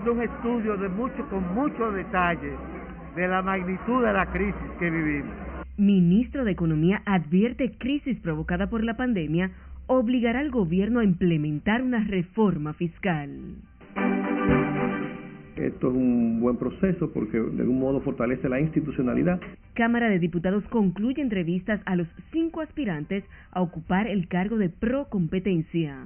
[0.00, 2.52] es un estudio de mucho, con mucho detalle
[3.16, 5.34] de la magnitud de la crisis que vivimos.
[5.76, 9.50] Ministro de Economía advierte crisis provocada por la pandemia
[9.86, 13.30] obligará al gobierno a implementar una reforma fiscal.
[15.56, 19.40] Esto es un buen proceso porque de algún modo fortalece la institucionalidad.
[19.74, 26.04] Cámara de Diputados concluye entrevistas a los cinco aspirantes a ocupar el cargo de procompetencia.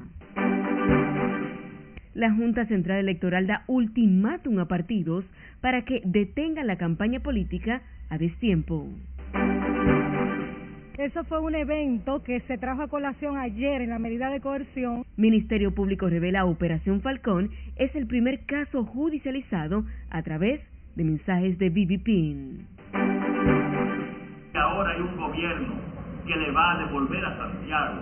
[2.15, 5.25] La Junta Central Electoral da ultimátum a partidos
[5.61, 8.87] para que detengan la campaña política a destiempo.
[10.99, 15.05] Eso fue un evento que se trajo a colación ayer en la medida de coerción.
[15.17, 20.61] Ministerio Público revela Operación Falcón es el primer caso judicializado a través
[20.95, 22.67] de mensajes de Bibi Pin.
[24.55, 25.75] Ahora hay un gobierno
[26.27, 28.01] que le va a devolver a Santiago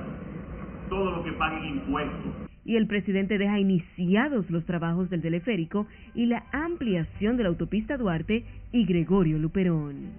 [0.89, 2.50] todo lo que paguen impuestos.
[2.71, 7.97] Y el presidente deja iniciados los trabajos del teleférico y la ampliación de la autopista
[7.97, 10.13] Duarte y Gregorio Luperón.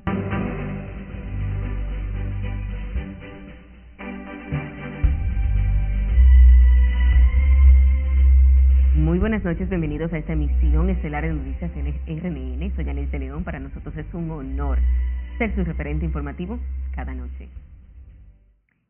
[8.98, 12.76] Muy buenas noches, bienvenidos a esta emisión estelar de Noticias RNN.
[12.76, 14.78] Soy Anel de León, para nosotros es un honor
[15.38, 16.60] ser su referente informativo
[16.94, 17.48] cada noche.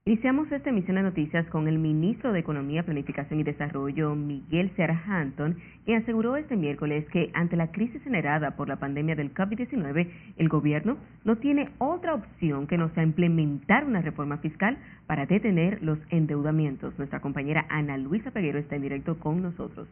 [0.08, 5.00] Iniciamos esta emisión de noticias con el ministro de Economía, Planificación y Desarrollo, Miguel Seara
[5.06, 10.10] Hanton, quien aseguró este miércoles que ante la crisis generada por la pandemia del COVID-19,
[10.38, 15.84] el gobierno no tiene otra opción que no sea implementar una reforma fiscal para detener
[15.84, 16.98] los endeudamientos.
[16.98, 19.88] Nuestra compañera Ana Luisa Peguero está en directo con nosotros.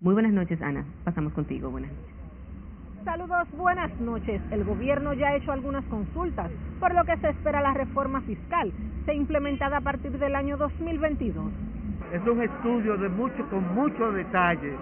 [0.00, 0.86] Muy buenas noches, Ana.
[1.04, 1.70] Pasamos contigo.
[1.70, 2.20] Buenas noches.
[3.04, 4.42] Saludos, buenas noches.
[4.50, 8.70] El gobierno ya ha hecho algunas consultas, por lo que se espera la reforma fiscal,
[9.10, 11.52] se implementada a partir del año 2022.
[12.12, 14.76] Es un estudio de mucho, con mucho detalle.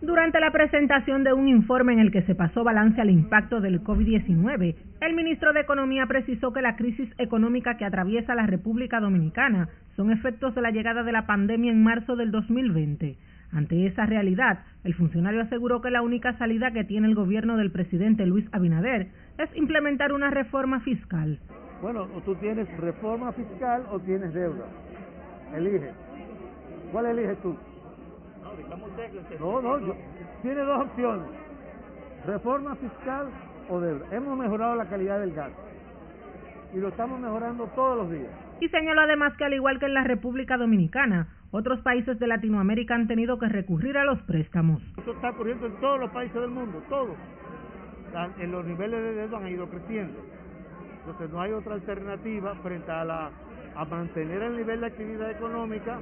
[0.00, 3.82] Durante la presentación de un informe en el que se pasó balance al impacto del
[3.82, 9.68] COVID-19, el ministro de Economía precisó que la crisis económica que atraviesa la República Dominicana
[9.96, 13.16] son efectos de la llegada de la pandemia en marzo del 2020
[13.52, 17.70] ante esa realidad, el funcionario aseguró que la única salida que tiene el gobierno del
[17.70, 21.38] presidente Luis Abinader es implementar una reforma fiscal.
[21.82, 24.66] Bueno, o tú tienes reforma fiscal o tienes deuda.
[25.52, 25.90] Elige.
[26.92, 27.56] ¿Cuál eliges tú?
[29.40, 29.96] No, no, yo,
[30.42, 31.26] tiene dos opciones.
[32.24, 33.26] Reforma fiscal
[33.68, 34.06] o deuda.
[34.12, 35.50] Hemos mejorado la calidad del gas
[36.72, 38.30] y lo estamos mejorando todos los días.
[38.60, 42.94] Y señaló además que al igual que en la República Dominicana, otros países de Latinoamérica
[42.94, 44.80] han tenido que recurrir a los préstamos.
[44.98, 47.16] Eso está ocurriendo en todos los países del mundo, todos.
[48.38, 50.20] En los niveles de deuda han ido creciendo.
[51.04, 53.30] Entonces no hay otra alternativa frente a la
[53.74, 55.98] a mantener el nivel de actividad económica,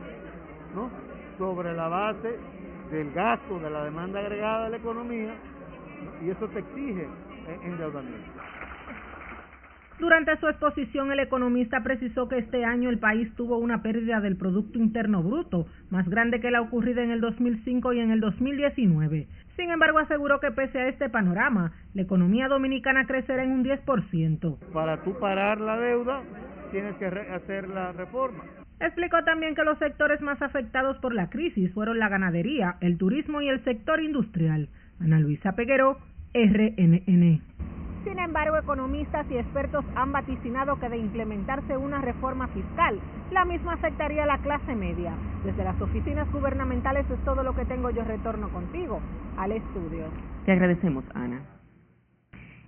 [0.75, 0.91] ¿no?
[1.39, 2.37] Sobre la base
[2.91, 5.35] del gasto, de la demanda agregada de la economía,
[6.23, 7.07] y eso te exige
[7.65, 8.31] endeudamiento.
[9.99, 14.37] Durante su exposición, el economista precisó que este año el país tuvo una pérdida del
[14.37, 19.29] Producto Interno Bruto, más grande que la ocurrida en el 2005 y en el 2019.
[19.61, 24.57] Sin embargo, aseguró que pese a este panorama, la economía dominicana crecerá en un 10%.
[24.73, 26.23] Para tú parar la deuda,
[26.71, 28.43] tienes que hacer la reforma.
[28.81, 33.43] Explicó también que los sectores más afectados por la crisis fueron la ganadería, el turismo
[33.43, 34.71] y el sector industrial.
[34.99, 35.99] Ana Luisa Peguero,
[36.33, 37.43] RNN.
[38.05, 42.99] Sin embargo, economistas y expertos han vaticinado que de implementarse una reforma fiscal,
[43.31, 45.13] la misma afectaría a la clase media.
[45.45, 47.91] Desde las oficinas gubernamentales es todo lo que tengo.
[47.91, 49.01] Yo retorno contigo
[49.41, 50.05] al estudio.
[50.45, 51.41] Te agradecemos, Ana.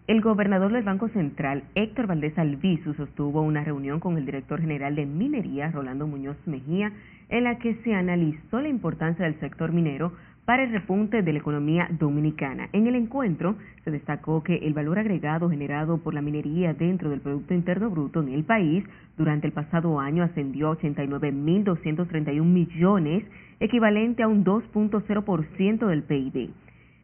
[0.06, 4.96] El gobernador del Banco Central, Héctor Valdés Albizu, sostuvo una reunión con el director general
[4.96, 6.92] de Minería, Rolando Muñoz Mejía,
[7.28, 10.12] en la que se analizó la importancia del sector minero
[10.44, 12.68] para el repunte de la economía dominicana.
[12.72, 13.54] En el encuentro
[13.84, 18.22] se destacó que el valor agregado generado por la minería dentro del Producto Interno Bruto
[18.22, 18.84] en el país
[19.16, 23.24] durante el pasado año ascendió a 89.231 millones,
[23.64, 26.50] equivalente a un 2.0% del PIB.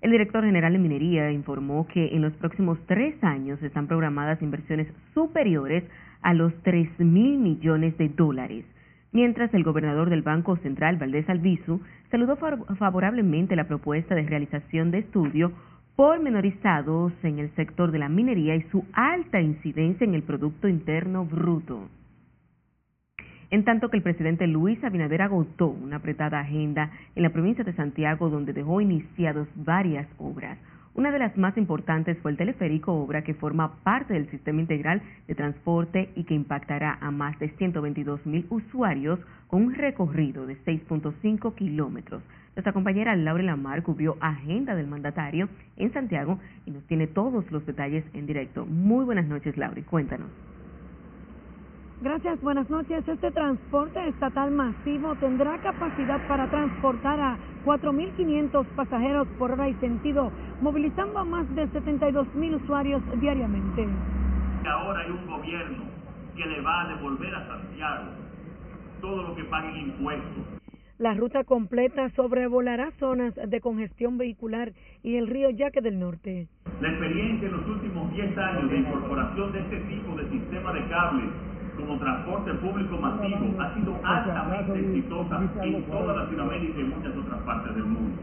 [0.00, 4.86] El director general de minería informó que en los próximos tres años están programadas inversiones
[5.14, 5.84] superiores
[6.22, 8.64] a los 3.000 millones de dólares
[9.12, 14.98] mientras el gobernador del Banco Central, Valdés Albizu, saludó favorablemente la propuesta de realización de
[14.98, 15.52] estudio
[15.96, 21.24] pormenorizados en el sector de la minería y su alta incidencia en el Producto Interno
[21.24, 21.88] Bruto.
[23.50, 27.72] En tanto que el presidente Luis Abinader agotó una apretada agenda en la provincia de
[27.72, 30.58] Santiago donde dejó iniciados varias obras.
[30.94, 35.00] Una de las más importantes fue el teleférico, obra que forma parte del sistema integral
[35.28, 40.58] de transporte y que impactará a más de 122 mil usuarios con un recorrido de
[40.64, 42.22] 6.5 kilómetros.
[42.54, 47.64] Nuestra compañera Laura Lamar cubrió agenda del mandatario en Santiago y nos tiene todos los
[47.64, 48.66] detalles en directo.
[48.66, 50.28] Muy buenas noches, Laura, cuéntanos.
[52.00, 53.06] Gracias, buenas noches.
[53.08, 60.30] Este transporte estatal masivo tendrá capacidad para transportar a 4.500 pasajeros por hora y sentido,
[60.60, 63.84] movilizando a más de 72.000 usuarios diariamente.
[64.64, 65.84] Ahora hay un gobierno
[66.36, 68.10] que le va a devolver a Santiago
[69.00, 70.44] todo lo que pague en impuestos.
[70.98, 74.72] La ruta completa sobrevolará zonas de congestión vehicular
[75.02, 76.46] y el río Yaque del Norte.
[76.80, 80.88] La experiencia en los últimos 10 años de incorporación de este tipo de sistema de
[80.88, 81.30] cables
[81.88, 87.74] como transporte público masivo ha sido altamente exitosa en toda Latinoamérica y muchas otras partes
[87.74, 88.20] del mundo.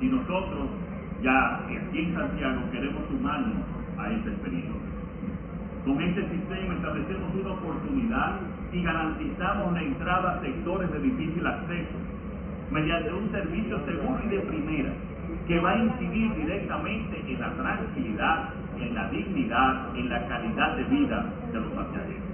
[0.00, 0.64] Y nosotros,
[1.22, 3.60] ya aquí en Santiago, queremos sumarnos
[3.98, 4.72] a esta experiencia.
[5.84, 8.40] Con este sistema establecemos una oportunidad
[8.72, 11.98] y garantizamos la entrada a sectores de difícil acceso
[12.70, 14.92] mediante un servicio seguro y de primera
[15.46, 18.48] que va a incidir directamente en la tranquilidad,
[18.78, 22.29] en la dignidad, en la calidad de vida de los santiagueros.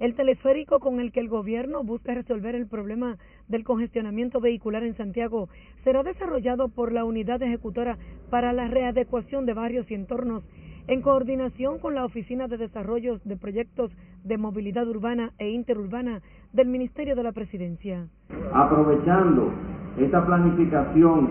[0.00, 3.18] El teleférico con el que el gobierno busca resolver el problema
[3.48, 5.50] del congestionamiento vehicular en Santiago
[5.84, 7.98] será desarrollado por la Unidad Ejecutora
[8.30, 10.42] para la Readecuación de Barrios y Entornos
[10.88, 13.92] en coordinación con la Oficina de Desarrollo de Proyectos
[14.24, 16.22] de Movilidad Urbana e Interurbana
[16.54, 18.06] del Ministerio de la Presidencia.
[18.54, 19.52] Aprovechando
[19.98, 21.28] esta planificación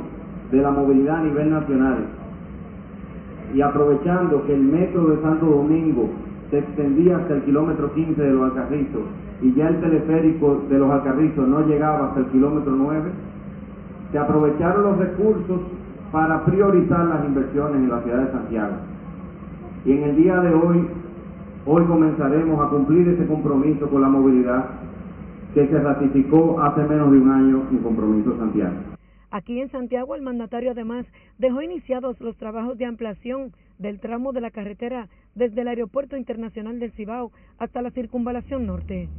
[0.51, 2.05] de la movilidad a nivel nacional
[3.55, 6.07] y aprovechando que el metro de Santo Domingo
[6.49, 9.03] se extendía hasta el kilómetro 15 de los Alcarrizos
[9.41, 13.11] y ya el teleférico de los Alcarrizos no llegaba hasta el kilómetro 9,
[14.11, 15.61] se aprovecharon los recursos
[16.11, 18.73] para priorizar las inversiones en la ciudad de Santiago.
[19.85, 20.87] Y en el día de hoy,
[21.65, 24.65] hoy comenzaremos a cumplir ese compromiso con la movilidad
[25.53, 28.75] que se ratificó hace menos de un año en Compromiso Santiago.
[29.31, 31.05] Aquí en Santiago el mandatario además
[31.37, 36.79] dejó iniciados los trabajos de ampliación del tramo de la carretera desde el Aeropuerto Internacional
[36.79, 39.09] del Cibao hasta la Circunvalación Norte.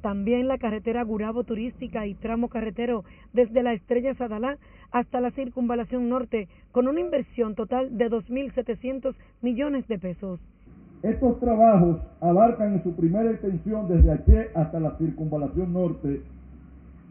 [0.00, 4.58] También la carretera Gurabo Turística y tramo carretero desde la Estrella Sadalá
[4.90, 10.40] hasta la Circunvalación Norte con una inversión total de 2.700 millones de pesos.
[11.02, 16.22] Estos trabajos abarcan en su primera extensión desde aquí hasta la Circunvalación Norte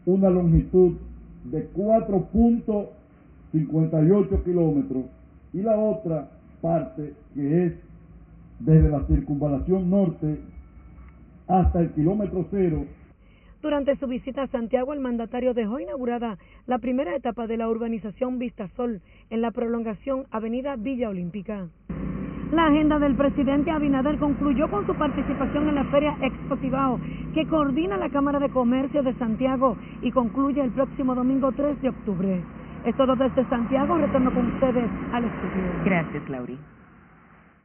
[0.04, 0.96] una longitud
[1.44, 5.04] de 4.58 kilómetros
[5.52, 6.28] y la otra
[6.60, 7.72] parte que es
[8.60, 10.40] desde la circunvalación norte
[11.46, 12.84] hasta el kilómetro cero.
[13.60, 18.38] Durante su visita a Santiago, el mandatario dejó inaugurada la primera etapa de la urbanización
[18.38, 19.00] Vistasol
[19.30, 21.68] en la prolongación Avenida Villa Olímpica.
[22.52, 26.56] La agenda del presidente Abinader concluyó con su participación en la Feria Expo
[27.34, 31.88] que coordina la Cámara de Comercio de Santiago y concluye el próximo domingo 3 de
[31.90, 32.42] octubre.
[32.84, 35.84] Es todo desde Santiago, retorno con ustedes al estudio.
[35.84, 36.58] Gracias, Lauri.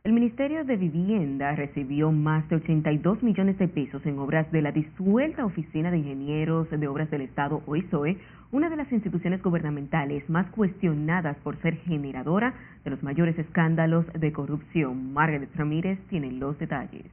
[0.04, 4.74] El Ministerio de Vivienda recibió más de 82 millones de pesos en obras de la
[4.74, 8.18] disuelta Oficina de Ingenieros de Obras del Estado, OISOE,
[8.52, 14.34] una de las instituciones gubernamentales más cuestionadas por ser generadora de los mayores escándalos de
[14.34, 15.14] corrupción.
[15.14, 17.06] Margaret Ramírez tiene los detalles.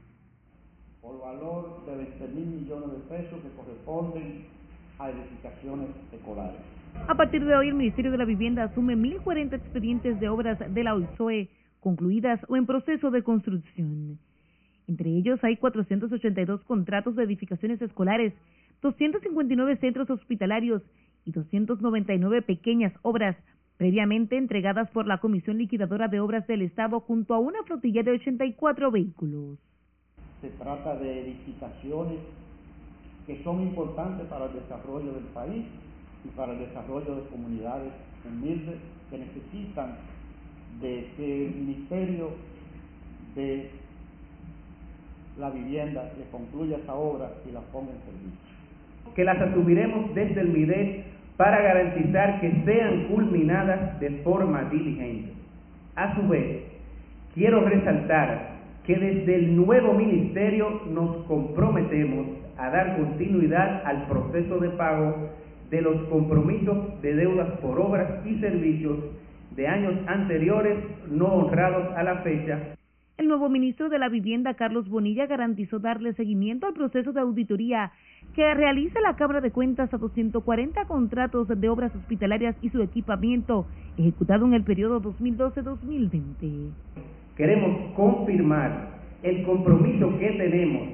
[1.01, 4.47] Por valor de 20 mil millones de pesos que corresponden
[4.99, 6.80] a edificaciones escolares.
[7.09, 10.85] A partir de hoy, el Ministerio de la Vivienda asume 1.040 expedientes de obras de
[10.85, 11.49] la OISOE
[11.81, 14.19] concluidas o en proceso de construcción.
[14.87, 18.35] Entre ellos hay 482 contratos de edificaciones escolares,
[18.83, 20.83] 259 centros hospitalarios
[21.25, 23.37] y 299 pequeñas obras
[23.77, 28.13] previamente entregadas por la Comisión Liquidadora de Obras del Estado junto a una flotilla de
[28.13, 29.59] 84 vehículos.
[30.41, 32.19] Se trata de edificaciones
[33.27, 35.65] que son importantes para el desarrollo del país
[36.25, 37.93] y para el desarrollo de comunidades
[38.27, 38.77] humildes
[39.11, 39.97] que necesitan
[40.81, 42.31] de que el Ministerio
[43.35, 43.71] de
[45.39, 49.15] la Vivienda le concluya esa obra y la ponga en servicio.
[49.15, 51.05] Que las asumiremos desde el MIDES
[51.37, 55.33] para garantizar que sean culminadas de forma diligente.
[55.97, 56.65] A su vez,
[57.35, 58.51] quiero resaltar
[58.87, 62.27] que desde el nuevo ministerio nos comprometemos
[62.59, 65.31] a dar continuidad al proceso de pago
[65.71, 68.99] de los compromisos de deudas por obras y servicios
[69.57, 70.79] de años anteriores
[71.11, 72.59] no honrados a la fecha.
[73.19, 77.93] El nuevo ministro de la Vivienda, Carlos Bonilla, garantizó darle seguimiento al proceso de auditoría
[78.35, 83.67] que realiza la Cámara de Cuentas a 240 contratos de obras hospitalarias y su equipamiento
[83.99, 86.71] ejecutado en el periodo 2012-2020.
[87.37, 90.89] Queremos confirmar el compromiso que tenemos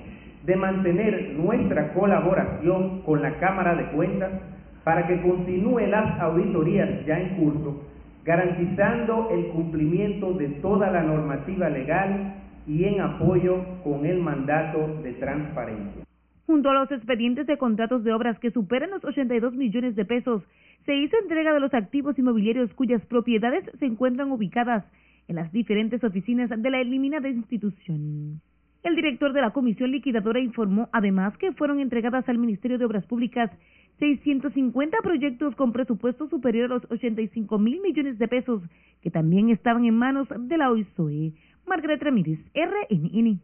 [0.44, 4.32] de mantener nuestra colaboración con la Cámara de Cuentas
[4.86, 7.82] para que continúe las auditorías ya en curso,
[8.24, 12.34] garantizando el cumplimiento de toda la normativa legal
[12.68, 16.04] y en apoyo con el mandato de transparencia.
[16.46, 20.44] Junto a los expedientes de contratos de obras que superan los 82 millones de pesos,
[20.84, 24.84] se hizo entrega de los activos inmobiliarios cuyas propiedades se encuentran ubicadas
[25.26, 28.40] en las diferentes oficinas de la eliminada institución.
[28.84, 33.04] El director de la Comisión Liquidadora informó además que fueron entregadas al Ministerio de Obras
[33.04, 33.50] Públicas
[33.98, 38.62] 650 proyectos con presupuesto superior a los 85 mil millones de pesos
[39.00, 41.32] que también estaban en manos de la OISOE.
[41.66, 43.40] Margaret Ramírez, RNN.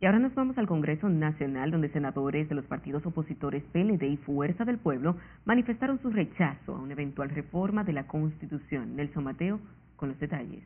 [0.00, 4.16] Y ahora nos vamos al Congreso Nacional, donde senadores de los partidos opositores PLD y
[4.18, 8.96] Fuerza del Pueblo manifestaron su rechazo a una eventual reforma de la Constitución.
[8.96, 9.60] Nelson Mateo,
[9.96, 10.64] con los detalles.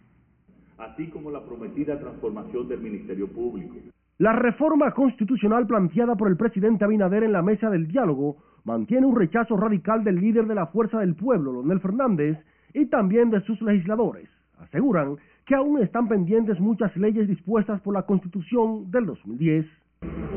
[0.78, 3.76] Así como la prometida transformación del Ministerio Público.
[4.18, 9.16] La reforma constitucional planteada por el presidente Abinader en la mesa del diálogo mantiene un
[9.16, 12.36] rechazo radical del líder de la Fuerza del Pueblo, Leonel Fernández,
[12.74, 14.28] y también de sus legisladores.
[14.58, 19.64] Aseguran que aún están pendientes muchas leyes dispuestas por la Constitución del 2010.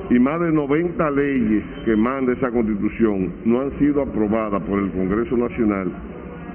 [0.09, 4.91] Y más de 90 leyes que manda esa Constitución no han sido aprobadas por el
[4.93, 5.91] Congreso Nacional.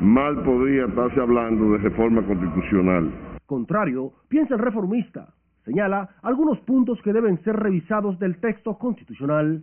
[0.01, 3.11] Mal podría estarse hablando de reforma constitucional.
[3.45, 5.29] Contrario, piensa el reformista,
[5.67, 9.61] señala algunos puntos que deben ser revisados del texto constitucional.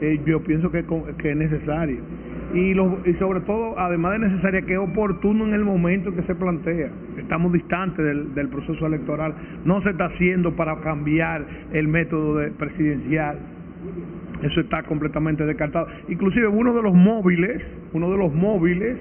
[0.00, 2.00] Eh, yo pienso que, es necesario
[2.54, 6.34] y, y sobre todo, además de necesaria, que es oportuno en el momento que se
[6.34, 6.90] plantea.
[7.16, 9.34] Estamos distantes del, del proceso electoral,
[9.64, 13.38] no se está haciendo para cambiar el método de presidencial.
[14.42, 15.86] Eso está completamente descartado.
[16.08, 17.62] Inclusive uno de los móviles,
[17.94, 18.98] uno de los móviles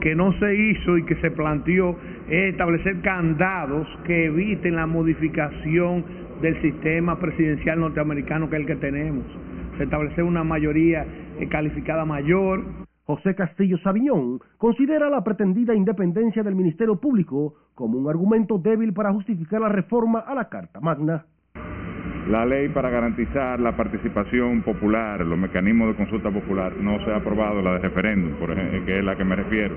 [0.00, 1.96] que no se hizo y que se planteó
[2.28, 6.04] es establecer candados que eviten la modificación
[6.40, 9.24] del sistema presidencial norteamericano que es el que tenemos.
[9.78, 11.06] Se establece una mayoría
[11.38, 12.64] eh, calificada mayor.
[13.04, 19.12] José Castillo Sabiñón considera la pretendida independencia del Ministerio Público como un argumento débil para
[19.12, 21.26] justificar la reforma a la Carta Magna.
[22.28, 27.16] La ley para garantizar la participación popular, los mecanismos de consulta popular, no se ha
[27.16, 29.74] aprobado, la de referéndum, por ejemplo, que es la que me refiero.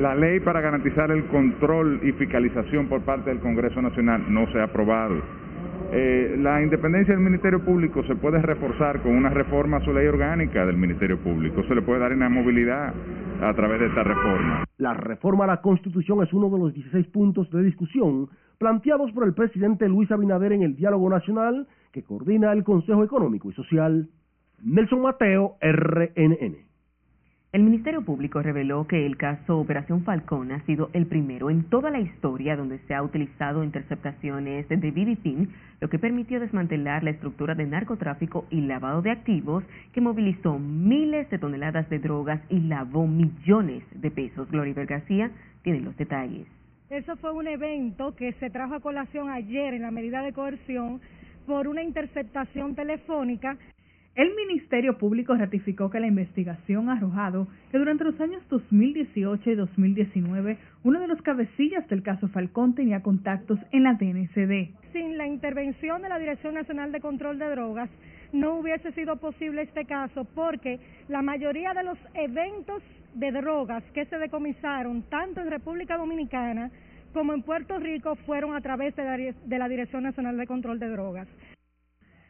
[0.00, 4.58] La ley para garantizar el control y fiscalización por parte del Congreso Nacional no se
[4.58, 5.16] ha aprobado.
[5.92, 10.06] Eh, la independencia del Ministerio Público se puede reforzar con una reforma a su ley
[10.06, 11.62] orgánica del Ministerio Público.
[11.64, 12.94] Se le puede dar una movilidad
[13.42, 14.64] a través de esta reforma.
[14.78, 19.26] La reforma a la Constitución es uno de los 16 puntos de discusión planteados por
[19.26, 24.08] el presidente Luis Abinader en el diálogo nacional que coordina el Consejo Económico y Social.
[24.64, 26.71] Nelson Mateo, RNN.
[27.52, 31.90] El Ministerio Público reveló que el caso Operación Falcón ha sido el primero en toda
[31.90, 37.54] la historia donde se ha utilizado interceptaciones de BBPIN, lo que permitió desmantelar la estructura
[37.54, 43.06] de narcotráfico y lavado de activos que movilizó miles de toneladas de drogas y lavó
[43.06, 44.50] millones de pesos.
[44.50, 45.30] Gloria García
[45.60, 46.46] tiene los detalles.
[46.88, 51.02] Eso fue un evento que se trajo a colación ayer en la medida de coerción
[51.46, 53.58] por una interceptación telefónica
[54.14, 59.54] el Ministerio Público ratificó que la investigación ha arrojado que durante los años 2018 y
[59.54, 64.68] 2019 uno de los cabecillas del caso Falcón tenía contactos en la DNCD.
[64.92, 67.88] Sin la intervención de la Dirección Nacional de Control de Drogas
[68.32, 70.78] no hubiese sido posible este caso porque
[71.08, 72.82] la mayoría de los eventos
[73.14, 76.70] de drogas que se decomisaron tanto en República Dominicana
[77.12, 81.28] como en Puerto Rico fueron a través de la, Dirección Nacional de Control de Drogas.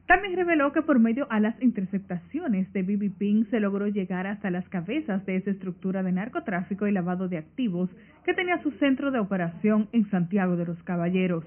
[0.07, 4.51] También reveló que por medio a las interceptaciones de BB Ping se logró llegar hasta
[4.51, 7.89] las cabezas de esa estructura de narcotráfico y lavado de activos
[8.25, 11.45] que tenía su centro de operación en Santiago de los Caballeros.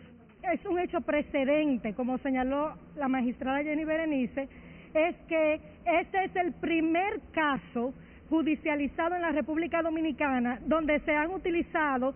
[0.52, 4.48] Es un hecho precedente, como señaló la magistrada Jenny Berenice,
[4.94, 7.94] es que este es el primer caso
[8.30, 12.16] judicializado en la República Dominicana donde se han utilizado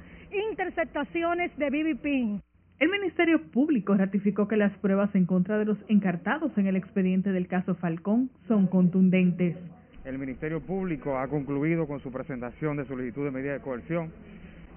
[0.50, 2.40] interceptaciones de BB Ping.
[2.80, 7.34] El Ministerio Público ratificó que las pruebas en contra de los encartados en el expediente
[7.34, 9.58] del caso Falcón son contundentes.
[10.06, 14.14] El Ministerio Público ha concluido con su presentación de solicitud de medida de coerción.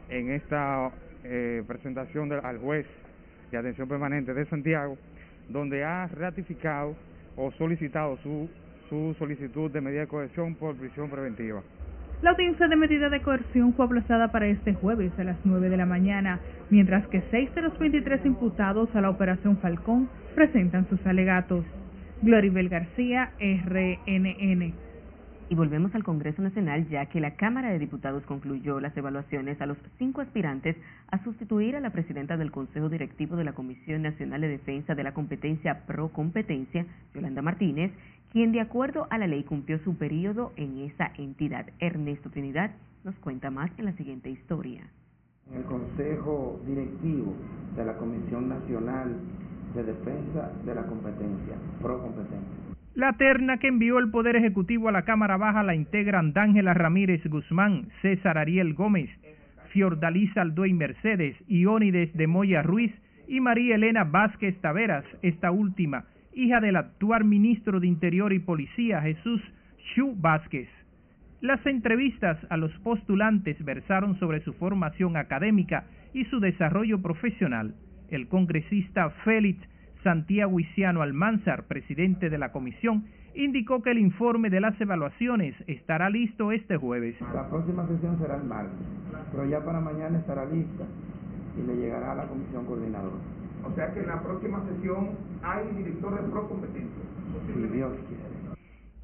[0.08, 0.90] En esta
[1.22, 2.86] eh, presentación al juez
[3.52, 4.98] de atención permanente de Santiago,
[5.48, 6.96] donde ha ratificado
[7.36, 8.50] o solicitado su,
[8.88, 11.62] su solicitud de medida de coerción por prisión preventiva.
[12.22, 15.76] La audiencia de medida de coerción fue aplazada para este jueves a las 9 de
[15.76, 16.38] la mañana,
[16.70, 21.64] mientras que seis de los 23 imputados a la Operación Falcón presentan sus alegatos.
[22.22, 24.72] Gloribel García, RNN.
[25.48, 29.66] Y volvemos al Congreso Nacional ya que la Cámara de Diputados concluyó las evaluaciones a
[29.66, 30.76] los cinco aspirantes
[31.10, 35.02] a sustituir a la presidenta del Consejo Directivo de la Comisión Nacional de Defensa de
[35.02, 37.90] la Competencia Pro Competencia, Yolanda Martínez,
[38.32, 41.66] quien de acuerdo a la ley cumplió su periodo en esa entidad.
[41.78, 42.70] Ernesto Trinidad
[43.04, 44.82] nos cuenta más en la siguiente historia.
[45.50, 47.34] En el Consejo Directivo
[47.76, 49.16] de la Comisión Nacional
[49.74, 52.62] de Defensa de la Competencia Pro Competencia
[52.94, 57.26] la terna que envió el Poder Ejecutivo a la Cámara Baja la integran Dángela Ramírez
[57.26, 59.08] Guzmán, César Ariel Gómez,
[59.70, 62.92] Fiordalisa Alduey Mercedes, Iónides de Moya Ruiz
[63.26, 69.00] y María Elena Vázquez Taveras, esta última, hija del actual ministro de Interior y Policía
[69.02, 69.40] Jesús
[69.94, 70.68] Chu Vázquez.
[71.40, 75.84] Las entrevistas a los postulantes versaron sobre su formación académica
[76.14, 77.74] y su desarrollo profesional.
[78.10, 79.60] El congresista Félix
[80.02, 86.10] Santiago Isiano Almanzar, presidente de la comisión, indicó que el informe de las evaluaciones estará
[86.10, 87.16] listo este jueves.
[87.34, 88.86] La próxima sesión será el martes,
[89.30, 90.84] pero ya para mañana estará lista
[91.58, 93.41] y le llegará a la comisión coordinadora.
[93.64, 95.10] O sea que en la próxima sesión
[95.42, 97.02] hay director de procompetencia.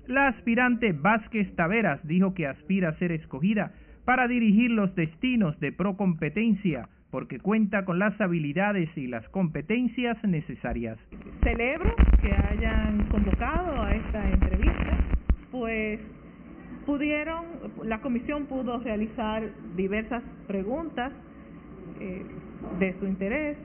[0.06, 3.72] La aspirante Vázquez Taveras dijo que aspira a ser escogida
[4.04, 10.98] para dirigir los destinos de procompetencia porque cuenta con las habilidades y las competencias necesarias.
[11.42, 14.98] Celebro que hayan convocado a esta entrevista,
[15.50, 16.00] pues
[16.84, 17.44] pudieron,
[17.84, 19.42] la comisión pudo realizar
[19.76, 21.12] diversas preguntas
[22.00, 22.24] eh,
[22.78, 23.56] de su interés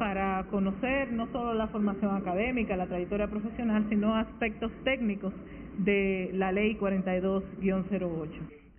[0.00, 5.34] para conocer no solo la formación académica, la trayectoria profesional, sino aspectos técnicos
[5.76, 8.30] de la ley 42-08.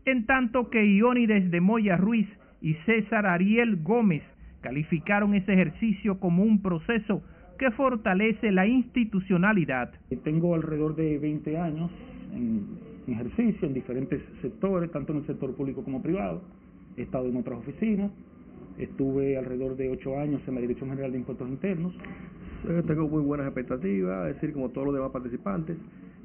[0.05, 2.27] En tanto que Iónides de Moya Ruiz
[2.59, 4.23] y César Ariel Gómez
[4.61, 7.21] calificaron ese ejercicio como un proceso
[7.59, 9.91] que fortalece la institucionalidad.
[10.23, 11.91] Tengo alrededor de 20 años
[12.33, 12.65] en
[13.07, 16.41] ejercicio en diferentes sectores, tanto en el sector público como privado.
[16.97, 18.09] He estado en otras oficinas,
[18.83, 21.93] estuve alrededor de 8 años en la Dirección General de Impuestos Internos.
[22.67, 25.77] Eh, tengo muy buenas expectativas, es decir, como todos los demás participantes.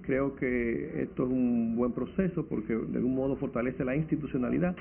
[0.02, 4.76] Creo que esto es un buen proceso porque de algún modo fortalece la institucionalidad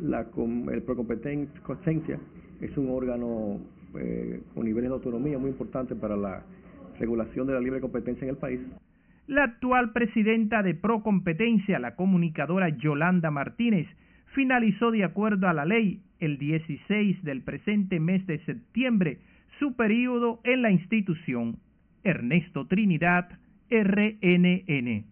[0.00, 0.26] la,
[0.72, 2.18] el Procompetencia
[2.60, 3.60] es un órgano
[3.98, 6.42] eh, con niveles de autonomía muy importante para la
[6.98, 8.60] regulación de la libre competencia en el país.
[9.26, 13.86] La actual presidenta de Procompetencia, la comunicadora Yolanda Martínez,
[14.34, 19.18] finalizó de acuerdo a la ley el 16 del presente mes de septiembre
[19.58, 21.56] su periodo en la institución.
[22.04, 23.28] Ernesto Trinidad,
[23.70, 25.04] RNN.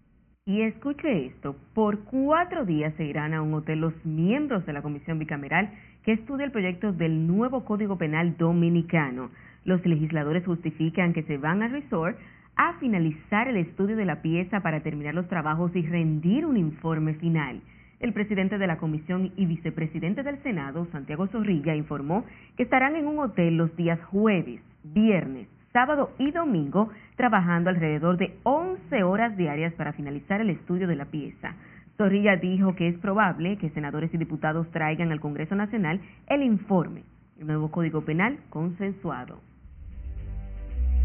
[0.47, 4.83] Y escuche esto, por cuatro días se irán a un hotel los miembros de la
[4.83, 5.73] Comisión Bicameral
[6.05, 9.31] que estudia el proyecto del nuevo Código Penal Dominicano.
[9.65, 12.17] Los legisladores justifican que se van al resort
[12.55, 17.15] a finalizar el estudio de la pieza para terminar los trabajos y rendir un informe
[17.15, 17.61] final.
[17.99, 23.07] El presidente de la comisión y vicepresidente del Senado, Santiago Zorrilla, informó que estarán en
[23.07, 29.73] un hotel los días jueves, viernes, sábado y domingo, trabajando alrededor de 11 horas diarias
[29.75, 31.55] para finalizar el estudio de la pieza.
[31.97, 37.03] Zorrilla dijo que es probable que senadores y diputados traigan al Congreso Nacional el informe,
[37.41, 39.41] el nuevo Código Penal consensuado.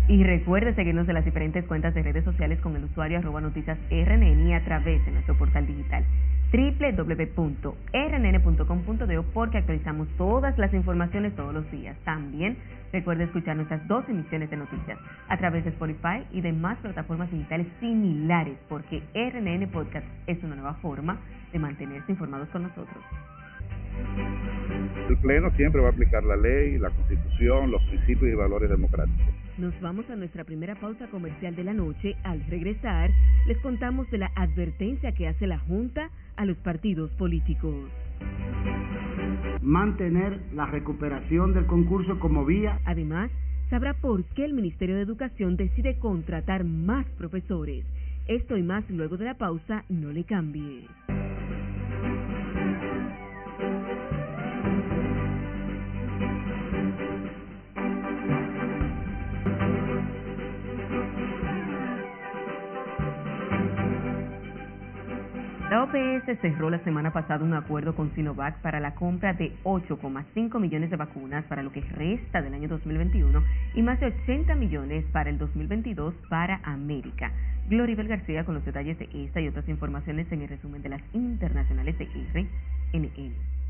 [0.10, 3.80] Y recuerde seguirnos en las diferentes cuentas de redes sociales con el usuario arroba noticias
[3.90, 6.04] y a través de nuestro portal digital
[6.52, 7.82] www.rnn.com.de
[9.34, 11.96] porque actualizamos todas las informaciones todos los días.
[12.04, 12.58] También
[12.92, 17.68] recuerde escuchar nuestras dos emisiones de noticias a través de Spotify y demás plataformas digitales
[17.80, 21.20] similares porque RNN Podcast es una nueva forma
[21.54, 22.98] de mantenerse informados con nosotros.
[25.10, 29.26] El Pleno siempre va a aplicar la ley, la Constitución, los principios y valores democráticos.
[29.62, 32.16] Nos vamos a nuestra primera pausa comercial de la noche.
[32.24, 33.12] Al regresar,
[33.46, 37.76] les contamos de la advertencia que hace la Junta a los partidos políticos.
[39.62, 42.80] Mantener la recuperación del concurso como vía.
[42.86, 43.30] Además,
[43.70, 47.86] sabrá por qué el Ministerio de Educación decide contratar más profesores.
[48.28, 50.88] Esto y más luego de la pausa, no le cambie.
[65.72, 70.60] La OPS cerró la semana pasada un acuerdo con Sinovac para la compra de 8,5
[70.60, 73.42] millones de vacunas para lo que resta del año 2021
[73.76, 77.32] y más de 80 millones para el 2022 para América.
[77.70, 81.02] Gloribel García con los detalles de esta y otras informaciones en el resumen de las
[81.14, 83.61] internacionales de RNN.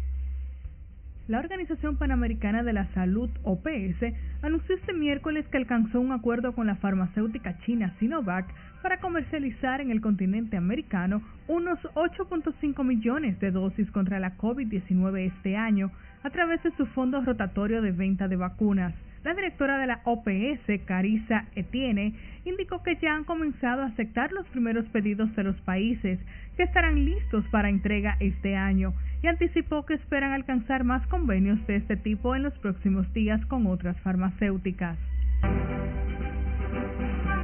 [1.31, 4.03] La Organización Panamericana de la Salud, OPS,
[4.41, 9.91] anunció este miércoles que alcanzó un acuerdo con la farmacéutica china Sinovac para comercializar en
[9.91, 15.89] el continente americano unos 8.5 millones de dosis contra la COVID-19 este año
[16.21, 18.93] a través de su fondo rotatorio de venta de vacunas.
[19.23, 24.47] La directora de la OPS, Carissa Etienne, indicó que ya han comenzado a aceptar los
[24.47, 26.19] primeros pedidos de los países
[26.57, 31.75] que estarán listos para entrega este año y anticipó que esperan alcanzar más convenios de
[31.75, 34.97] este tipo en los próximos días con otras farmacéuticas.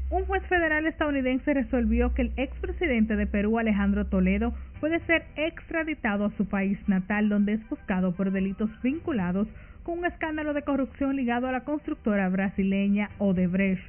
[0.10, 6.26] Un juez federal estadounidense resolvió que el expresidente de Perú, Alejandro Toledo, puede ser extraditado
[6.26, 9.48] a su país natal, donde es buscado por delitos vinculados
[9.92, 13.84] un escándalo de corrupción ligado a la constructora brasileña Odebrecht.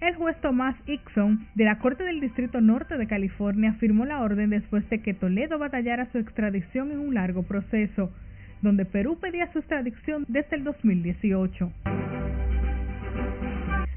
[0.00, 4.50] El juez Tomás Ixon de la Corte del Distrito Norte de California firmó la orden
[4.50, 8.12] después de que Toledo batallara su extradición en un largo proceso,
[8.62, 11.72] donde Perú pedía su extradición desde el 2018.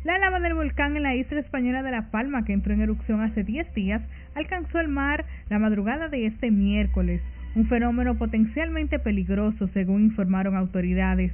[0.03, 3.21] La lava del volcán en la isla española de La Palma, que entró en erupción
[3.21, 4.01] hace 10 días,
[4.35, 7.21] alcanzó el mar la madrugada de este miércoles,
[7.55, 11.33] un fenómeno potencialmente peligroso, según informaron autoridades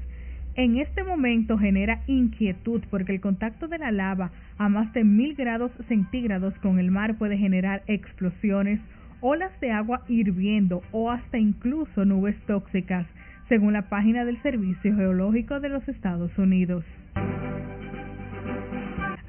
[0.56, 5.36] en este momento genera inquietud porque el contacto de la lava a más de mil
[5.36, 8.80] grados centígrados con el mar puede generar explosiones,
[9.22, 13.08] olas de agua hirviendo o hasta incluso nubes tóxicas,
[13.50, 16.86] según la página del Servicio Geológico de los Estados Unidos.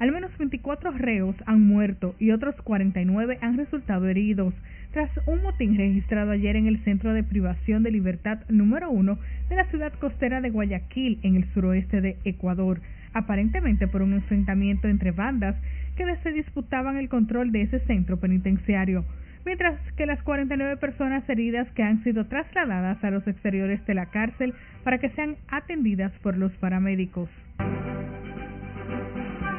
[0.05, 4.53] Al menos 24 reos han muerto y otros 49 han resultado heridos
[4.91, 9.17] tras un motín registrado ayer en el Centro de Privación de Libertad número 1
[9.49, 12.81] de la ciudad costera de Guayaquil, en el suroeste de Ecuador,
[13.13, 15.55] aparentemente por un enfrentamiento entre bandas
[15.97, 19.05] que se disputaban el control de ese centro penitenciario,
[19.43, 24.05] mientras que las 49 personas heridas que han sido trasladadas a los exteriores de la
[24.11, 27.27] cárcel para que sean atendidas por los paramédicos.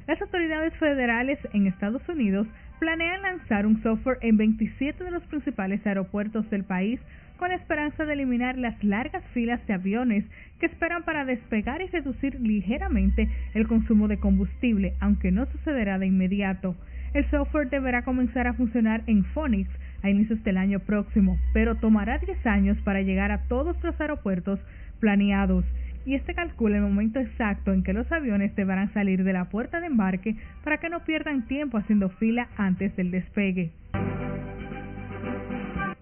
[0.07, 2.47] Las autoridades federales en Estados Unidos
[2.79, 7.01] planean lanzar un software en 27 de los principales aeropuertos del país
[7.39, 10.25] con la esperanza de eliminar las largas filas de aviones
[10.61, 16.07] que esperan para despegar y reducir ligeramente el consumo de combustible, aunque no sucederá de
[16.07, 16.77] inmediato.
[17.13, 19.69] El software deberá comenzar a funcionar en Phoenix
[20.03, 24.61] a inicios del año próximo, pero tomará 10 años para llegar a todos los aeropuertos
[25.01, 25.65] planeados
[26.07, 29.81] y este calcula el momento exacto en que los aviones deberán salir de la puerta
[29.81, 33.73] de embarque para que no pierdan tiempo haciendo fila antes del despegue.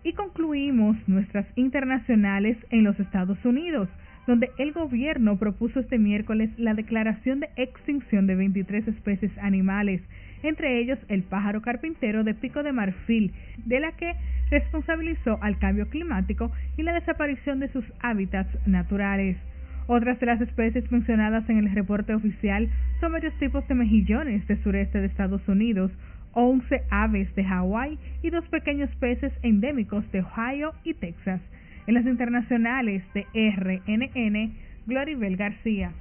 [0.04, 3.88] Y concluimos nuestras internacionales en los Estados Unidos,
[4.26, 10.02] donde el gobierno propuso este miércoles la declaración de extinción de 23 especies animales,
[10.42, 13.32] entre ellos el pájaro carpintero de pico de marfil,
[13.64, 14.14] de la que
[14.50, 19.38] responsabilizó al cambio climático y la desaparición de sus hábitats naturales.
[19.86, 22.70] Otras de las especies mencionadas en el reporte oficial
[23.00, 25.92] son varios tipos de mejillones del sureste de Estados Unidos,
[26.32, 31.40] 11 aves de Hawái y dos pequeños peces endémicos de Ohio y Texas.
[31.86, 34.54] En las internacionales de RNN,
[34.86, 35.92] Gloribel García.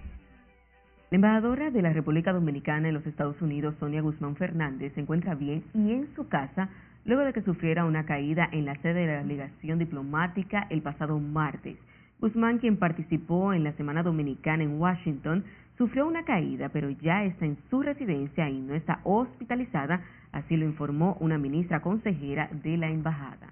[1.11, 5.35] La embajadora de la República Dominicana en los Estados Unidos, Sonia Guzmán Fernández, se encuentra
[5.35, 6.69] bien y en su casa
[7.03, 11.19] luego de que sufriera una caída en la sede de la delegación diplomática el pasado
[11.19, 11.75] martes.
[12.23, 15.43] Guzmán, quien participó en la Semana Dominicana en Washington,
[15.77, 19.99] sufrió una caída, pero ya está en su residencia y no está hospitalizada,
[20.31, 23.51] así lo informó una ministra consejera de la embajada.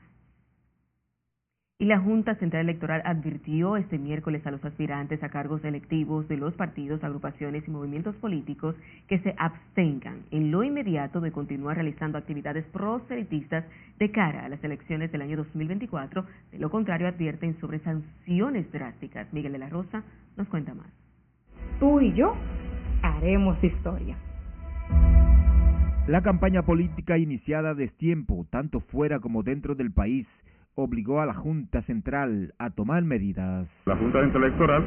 [1.81, 6.37] Y la Junta Central Electoral advirtió este miércoles a los aspirantes a cargos electivos de
[6.37, 8.75] los partidos, agrupaciones y movimientos políticos
[9.07, 13.65] que se abstengan en lo inmediato de continuar realizando actividades proselitistas
[13.97, 16.23] de cara a las elecciones del año 2024.
[16.51, 19.33] De lo contrario, advierten sobre sanciones drásticas.
[19.33, 20.03] Miguel de la Rosa
[20.37, 20.93] nos cuenta más.
[21.79, 22.35] Tú y yo
[23.01, 24.15] haremos historia.
[26.07, 30.27] La campaña política iniciada desde tiempo, tanto fuera como dentro del país,
[30.75, 33.67] obligó a la Junta Central a tomar medidas.
[33.85, 34.83] La Junta Central Electoral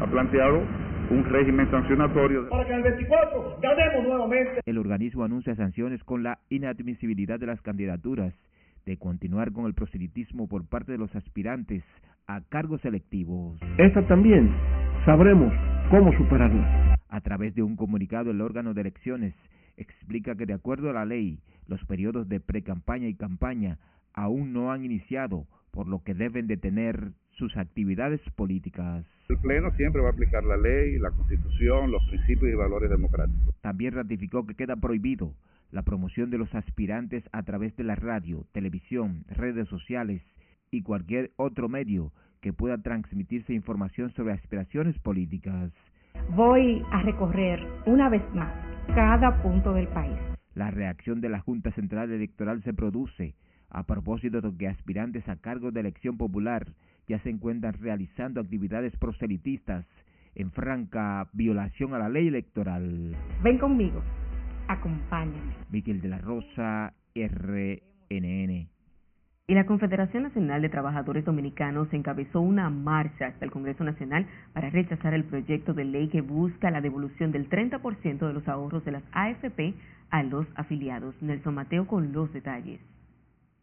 [0.00, 0.62] ha planteado
[1.10, 2.48] un régimen sancionatorio.
[2.48, 4.60] Para que en el 24 ganemos nuevamente.
[4.64, 8.34] El organismo anuncia sanciones con la inadmisibilidad de las candidaturas,
[8.86, 11.82] de continuar con el proselitismo por parte de los aspirantes
[12.26, 13.60] a cargos selectivos.
[13.78, 14.50] Esta también
[15.04, 15.52] sabremos
[15.90, 16.96] cómo superarla.
[17.08, 19.34] A través de un comunicado, el órgano de elecciones
[19.76, 23.78] explica que de acuerdo a la ley, los periodos de pre-campaña y campaña
[24.14, 29.04] aún no han iniciado, por lo que deben detener sus actividades políticas.
[29.28, 33.54] El Pleno siempre va a aplicar la ley, la Constitución, los principios y valores democráticos.
[33.60, 35.34] También ratificó que queda prohibido
[35.70, 40.22] la promoción de los aspirantes a través de la radio, televisión, redes sociales
[40.70, 45.72] y cualquier otro medio que pueda transmitirse información sobre aspiraciones políticas.
[46.36, 48.52] Voy a recorrer una vez más
[48.94, 50.16] cada punto del país.
[50.54, 53.34] La reacción de la Junta Central Electoral se produce
[53.74, 56.68] a propósito de que aspirantes a cargo de elección popular
[57.08, 59.84] ya se encuentran realizando actividades proselitistas
[60.36, 63.16] en franca violación a la ley electoral.
[63.42, 64.02] Ven conmigo,
[64.68, 65.54] acompáñame.
[65.70, 68.68] Miguel de la Rosa, RNN.
[69.46, 74.70] Y la Confederación Nacional de Trabajadores Dominicanos encabezó una marcha hasta el Congreso Nacional para
[74.70, 78.92] rechazar el proyecto de ley que busca la devolución del 30% de los ahorros de
[78.92, 79.74] las AFP
[80.08, 81.14] a los afiliados.
[81.20, 82.80] Nelson Mateo con los detalles.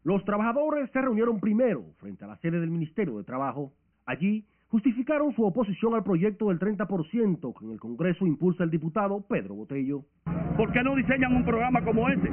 [0.03, 3.71] Los trabajadores se reunieron primero frente a la sede del Ministerio de Trabajo.
[4.05, 9.21] Allí justificaron su oposición al proyecto del 30% que en el Congreso impulsa el diputado
[9.21, 10.03] Pedro Botello.
[10.57, 12.31] ¿Por qué no diseñan un programa como este?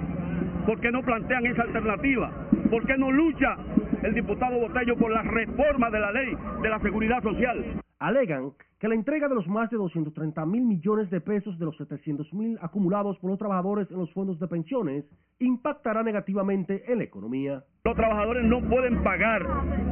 [0.64, 2.48] ¿Por qué no plantean esa alternativa?
[2.70, 3.56] ¿Por qué no lucha
[4.02, 7.82] el diputado Botello por la reforma de la ley de la seguridad social?
[7.98, 11.76] Alegan que la entrega de los más de 230 mil millones de pesos de los
[11.78, 15.04] 700 mil acumulados por los trabajadores en los fondos de pensiones
[15.40, 17.64] impactará negativamente en la economía.
[17.84, 19.44] Los trabajadores no pueden pagar,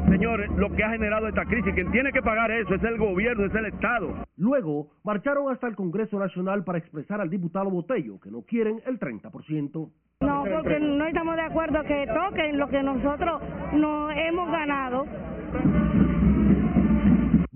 [0.09, 1.75] señores, lo que ha generado esta crisis.
[1.75, 4.14] Quien tiene que pagar eso es el gobierno, es el Estado.
[4.37, 9.01] Luego marcharon hasta el Congreso Nacional para expresar al diputado Botello que no quieren el
[9.01, 9.90] 30%.
[10.21, 13.42] No, porque no estamos de acuerdo que toquen lo que nosotros
[13.75, 15.07] no hemos ganado.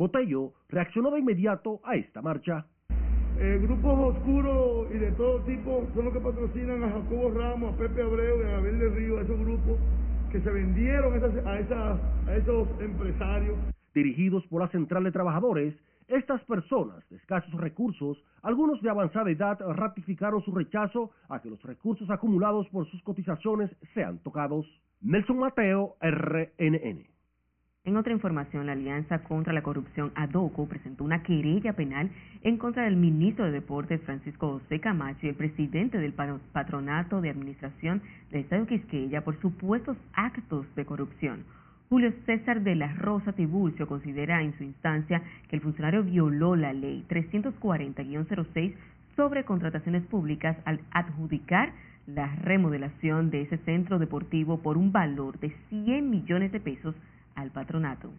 [0.01, 2.65] Botello reaccionó de inmediato a esta marcha.
[3.39, 7.77] Eh, grupos oscuros y de todo tipo son los que patrocinan a Jacobo Ramos, a
[7.77, 9.77] Pepe Abreu y a Abel de Río, a esos grupos
[10.33, 13.59] que se vendieron a, esas, a esos empresarios.
[13.95, 15.75] Dirigidos por la Central de Trabajadores,
[16.09, 21.63] estas personas de escasos recursos, algunos de avanzada edad, ratificaron su rechazo a que los
[21.63, 24.65] recursos acumulados por sus cotizaciones sean tocados.
[25.03, 27.20] Nelson Mateo, RNN.
[27.83, 32.11] En otra información, la Alianza contra la Corrupción ADOCO presentó una querella penal
[32.43, 37.31] en contra del ministro de Deportes Francisco José Camacho y el presidente del Patronato de
[37.31, 41.45] Administración del Estado Quisqueya por supuestos actos de corrupción.
[41.89, 46.75] Julio César de la Rosa Tiburcio considera en su instancia que el funcionario violó la
[46.75, 48.75] ley 340-06
[49.17, 51.73] sobre contrataciones públicas al adjudicar
[52.07, 56.95] la remodelación de ese centro deportivo por un valor de 100 millones de pesos
[57.35, 58.11] al patronato.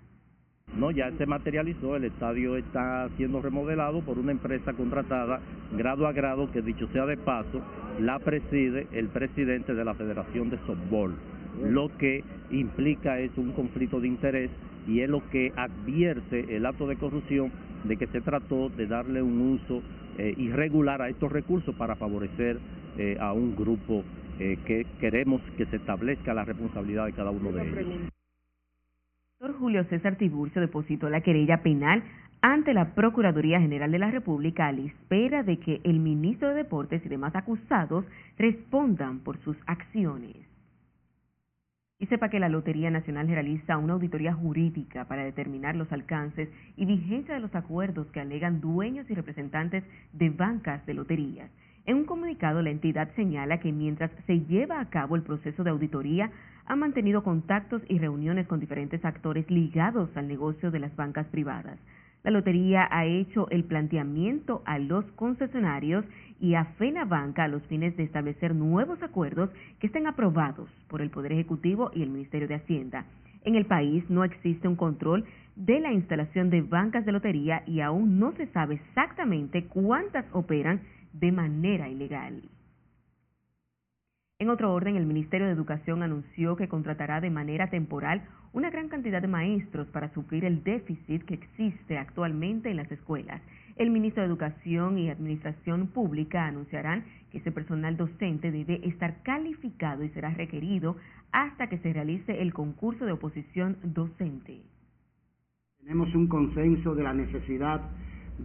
[0.76, 5.41] No, ya se materializó, el estadio está siendo remodelado por una empresa contratada
[5.76, 7.62] grado a grado que dicho sea de paso,
[8.00, 11.13] la preside el presidente de la Federación de Softball,
[11.62, 14.50] lo que implica es un conflicto de interés
[14.88, 17.52] y es lo que advierte el acto de corrupción
[17.84, 19.82] de que se trató de darle un uso
[20.17, 22.60] eh, irregular a estos recursos para favorecer
[22.97, 24.04] eh, a un grupo
[24.39, 28.12] eh, que queremos que se establezca la responsabilidad de cada uno de ellos.
[29.49, 32.04] Julio César Tiburcio depositó la querella penal
[32.41, 36.56] ante la Procuraduría General de la República a la espera de que el ministro de
[36.56, 38.06] Deportes y demás acusados
[38.38, 40.36] respondan por sus acciones.
[41.97, 46.86] Y sepa que la Lotería Nacional realiza una auditoría jurídica para determinar los alcances y
[46.86, 51.49] vigencia de los acuerdos que alegan dueños y representantes de bancas de loterías.
[51.86, 55.72] En un comunicado, la entidad señala que mientras se lleva a cabo el proceso de
[55.72, 56.30] auditoría,
[56.65, 61.80] ha mantenido contactos y reuniones con diferentes actores ligados al negocio de las bancas privadas.
[62.24, 66.06] La lotería ha hecho el planteamiento a los concesionarios
[66.39, 71.02] y a FENA Banca a los fines de establecer nuevos acuerdos que estén aprobados por
[71.02, 73.06] el Poder Ejecutivo y el Ministerio de Hacienda.
[73.44, 77.82] En el país no existe un control de la instalación de bancas de lotería y
[77.82, 80.82] aún no se sabe exactamente cuántas operan
[81.13, 82.41] de manera ilegal.
[84.39, 88.89] En otro orden, el Ministerio de Educación anunció que contratará de manera temporal una gran
[88.89, 93.41] cantidad de maestros para suplir el déficit que existe actualmente en las escuelas.
[93.76, 100.04] El ministro de Educación y Administración Pública anunciarán que ese personal docente debe estar calificado
[100.04, 100.97] y será requerido
[101.32, 104.62] hasta que se realice el concurso de oposición docente.
[105.80, 107.89] Tenemos un consenso de la necesidad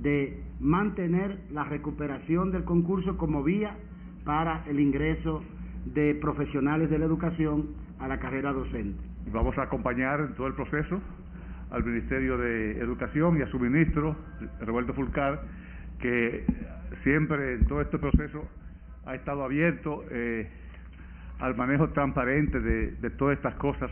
[0.03, 3.77] de mantener la recuperación del concurso como vía
[4.25, 5.43] para el ingreso
[5.87, 9.03] de profesionales de la educación a la carrera docente.
[9.33, 11.01] Vamos a acompañar en todo el proceso
[11.71, 14.17] al Ministerio de Educación y a su ministro,
[14.61, 15.43] Roberto Fulcar,
[15.99, 16.45] que
[17.03, 18.49] siempre en todo este proceso
[19.05, 20.49] ha estado abierto eh,
[21.39, 23.91] al manejo transparente de, de todas estas cosas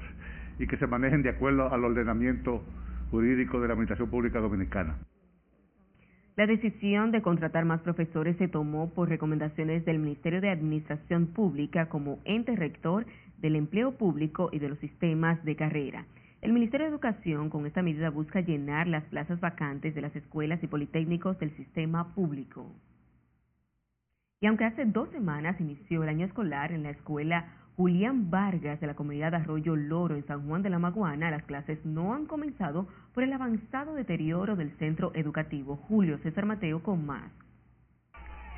[0.58, 2.62] y que se manejen de acuerdo al ordenamiento
[3.10, 4.96] jurídico de la Administración Pública Dominicana.
[6.36, 11.88] La decisión de contratar más profesores se tomó por recomendaciones del Ministerio de Administración Pública
[11.88, 13.06] como ente rector
[13.38, 16.06] del empleo público y de los sistemas de carrera.
[16.42, 20.60] El Ministerio de Educación con esta medida busca llenar las plazas vacantes de las escuelas
[20.64, 22.66] y politécnicos del sistema público.
[24.40, 28.86] Y aunque hace dos semanas inició el año escolar en la escuela Julián Vargas de
[28.86, 32.86] la comunidad Arroyo Loro en San Juan de la Maguana, las clases no han comenzado
[33.12, 35.76] por el avanzado deterioro del centro educativo.
[35.88, 37.32] Julio César Mateo con más.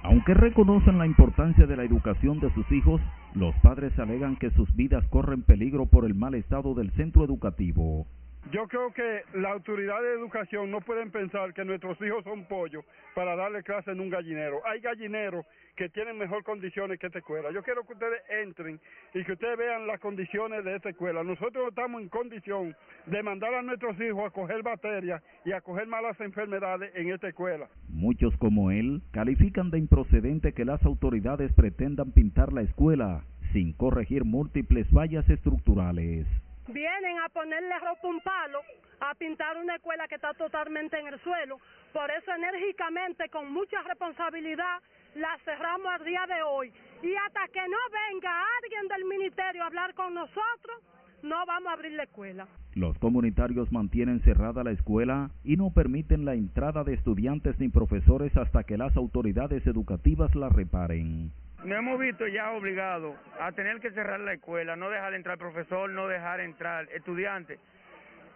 [0.03, 3.01] Aunque reconocen la importancia de la educación de sus hijos,
[3.35, 8.07] los padres alegan que sus vidas corren peligro por el mal estado del centro educativo.
[8.53, 12.85] Yo creo que la autoridad de educación no pueden pensar que nuestros hijos son pollos
[13.13, 14.61] para darle clase en un gallinero.
[14.65, 17.51] Hay gallineros que tienen mejor condiciones que esta escuela.
[17.51, 18.81] Yo quiero que ustedes entren
[19.15, 21.25] y que ustedes vean las condiciones de esta escuela.
[21.25, 25.61] Nosotros no estamos en condición de mandar a nuestros hijos a coger bacterias y a
[25.61, 27.69] coger malas enfermedades en esta escuela.
[27.89, 34.25] Muchos como él califican de improcedente que las autoridades pretendan pintar la escuela sin corregir
[34.25, 36.27] múltiples fallas estructurales
[36.69, 38.61] vienen a ponerle ropa un palo,
[39.01, 41.59] a pintar una escuela que está totalmente en el suelo.
[41.93, 44.81] Por eso enérgicamente, con mucha responsabilidad,
[45.15, 46.73] la cerramos al día de hoy.
[47.03, 47.79] Y hasta que no
[48.11, 48.31] venga
[48.63, 50.83] alguien del ministerio a hablar con nosotros,
[51.23, 52.47] no vamos a abrir la escuela.
[52.75, 58.37] Los comunitarios mantienen cerrada la escuela y no permiten la entrada de estudiantes ni profesores
[58.37, 61.33] hasta que las autoridades educativas la reparen
[61.67, 65.91] nos hemos visto ya obligados a tener que cerrar la escuela, no dejar entrar profesor,
[65.91, 67.59] no dejar entrar estudiantes,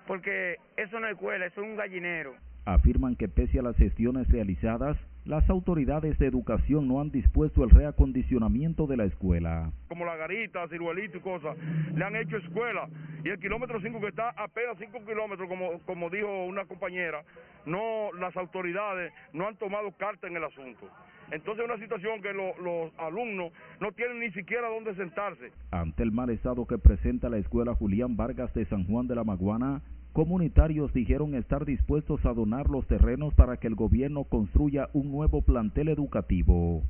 [0.08, 2.34] porque eso no es escuela, eso es un gallinero.
[2.64, 7.70] Afirman que pese a las gestiones realizadas, las autoridades de educación no han dispuesto el
[7.70, 9.70] reacondicionamiento de la escuela.
[9.86, 11.56] Como la garita, ciruelito y cosas,
[11.94, 12.88] le han hecho escuela
[13.22, 17.22] y el kilómetro 5 que está apenas 5 kilómetros, como, como dijo una compañera,
[17.64, 20.88] no las autoridades no han tomado carta en el asunto.
[21.32, 25.52] Entonces es una situación que los alumnos no tienen ni siquiera dónde sentarse.
[25.70, 29.24] Ante el mal estado que presenta la escuela Julián Vargas de San Juan de la
[29.24, 35.10] Maguana, comunitarios dijeron estar dispuestos a donar los terrenos para que el gobierno construya un
[35.12, 36.82] nuevo plantel educativo.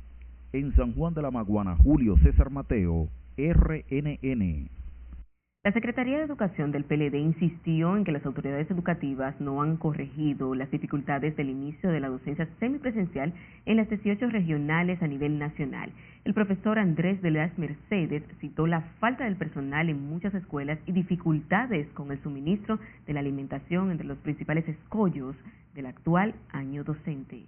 [0.53, 4.69] En San Juan de la Maguana, Julio César Mateo, RNN.
[5.63, 10.55] La Secretaría de Educación del PLD insistió en que las autoridades educativas no han corregido
[10.55, 13.31] las dificultades del inicio de la docencia semipresencial
[13.67, 15.91] en las 18 regionales a nivel nacional.
[16.25, 20.93] El profesor Andrés de las Mercedes citó la falta del personal en muchas escuelas y
[20.93, 25.35] dificultades con el suministro de la alimentación entre los principales escollos
[25.75, 27.43] del actual año docente.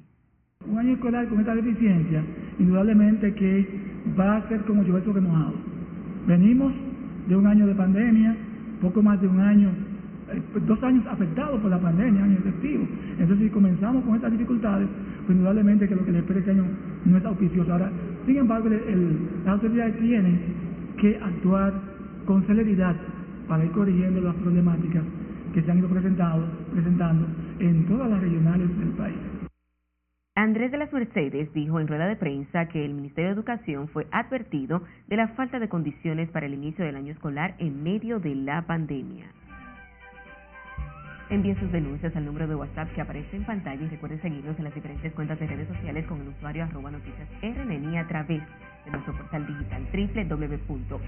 [0.67, 2.23] Un año escolar con esta deficiencia,
[2.59, 3.67] indudablemente que
[4.19, 5.55] va a ser como yo que.
[6.27, 6.73] Venimos
[7.27, 8.35] de un año de pandemia,
[8.81, 9.69] poco más de un año,
[10.31, 12.85] eh, dos años afectados por la pandemia, año efectivo.
[13.19, 14.87] Entonces, si comenzamos con estas dificultades,
[15.25, 16.65] pues indudablemente que lo que le espera este año
[17.05, 17.71] no es auspicioso.
[17.71, 17.89] Ahora,
[18.25, 20.39] sin embargo, el, las autoridades tienen
[20.99, 21.73] que actuar
[22.25, 22.95] con celeridad
[23.47, 25.03] para ir corrigiendo las problemáticas
[25.53, 27.27] que se han ido presentado, presentando
[27.59, 29.32] en todas las regionales del país.
[30.35, 34.07] Andrés de las Mercedes dijo en rueda de prensa que el Ministerio de Educación fue
[34.09, 38.33] advertido de la falta de condiciones para el inicio del año escolar en medio de
[38.33, 39.27] la pandemia.
[41.29, 44.63] Envíe sus denuncias al número de WhatsApp que aparece en pantalla y recuerde seguirnos en
[44.63, 48.41] las diferentes cuentas de redes sociales con el usuario arroba noticias RNN a través
[48.85, 49.87] de nuestro portal digital
[50.67, 51.01] www.rnn.com.do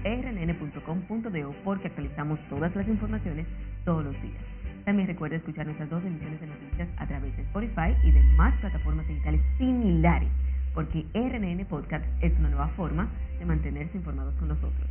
[1.64, 3.48] porque actualizamos todas las informaciones
[3.84, 4.55] todos los días.
[4.86, 8.54] También recuerda escuchar nuestras dos emisiones de noticias a través de Spotify y de más
[8.60, 10.28] plataformas digitales similares,
[10.74, 13.08] porque RNN Podcast es una nueva forma
[13.40, 14.88] de mantenerse informados con nosotros.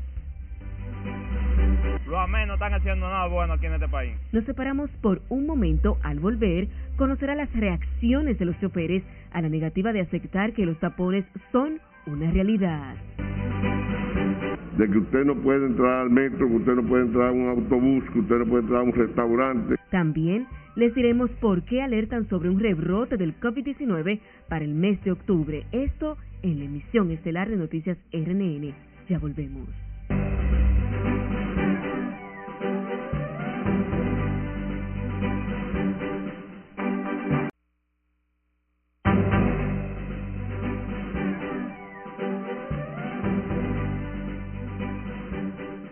[2.06, 4.18] Los AME no están haciendo nada bueno aquí en este país.
[4.34, 5.98] Nos separamos por un momento.
[6.04, 10.78] Al volver, conocerá las reacciones de los choferes a la negativa de aceptar que los
[10.80, 12.96] tapones son una realidad
[14.78, 17.50] de que usted no puede entrar al metro, que usted no puede entrar a un
[17.50, 19.76] autobús, que usted no puede entrar a un restaurante.
[19.90, 24.20] También les diremos por qué alertan sobre un rebrote del COVID-19
[24.50, 25.66] para el mes de octubre.
[25.72, 28.74] Esto en la emisión estelar de Noticias RNN.
[29.08, 29.85] Ya volvemos.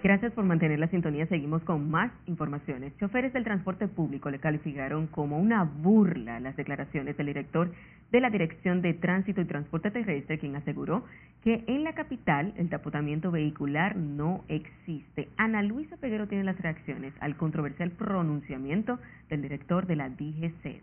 [0.03, 1.25] Gracias por mantener la sintonía.
[1.27, 2.91] Seguimos con más informaciones.
[2.97, 7.71] Choferes del transporte público le calificaron como una burla las declaraciones del director
[8.11, 11.05] de la Dirección de Tránsito y Transporte Terrestre, quien aseguró
[11.41, 15.29] que en la capital el tapotamiento vehicular no existe.
[15.37, 18.99] Ana Luisa Peguero tiene las reacciones al controversial pronunciamiento
[19.29, 20.81] del director de la DGC.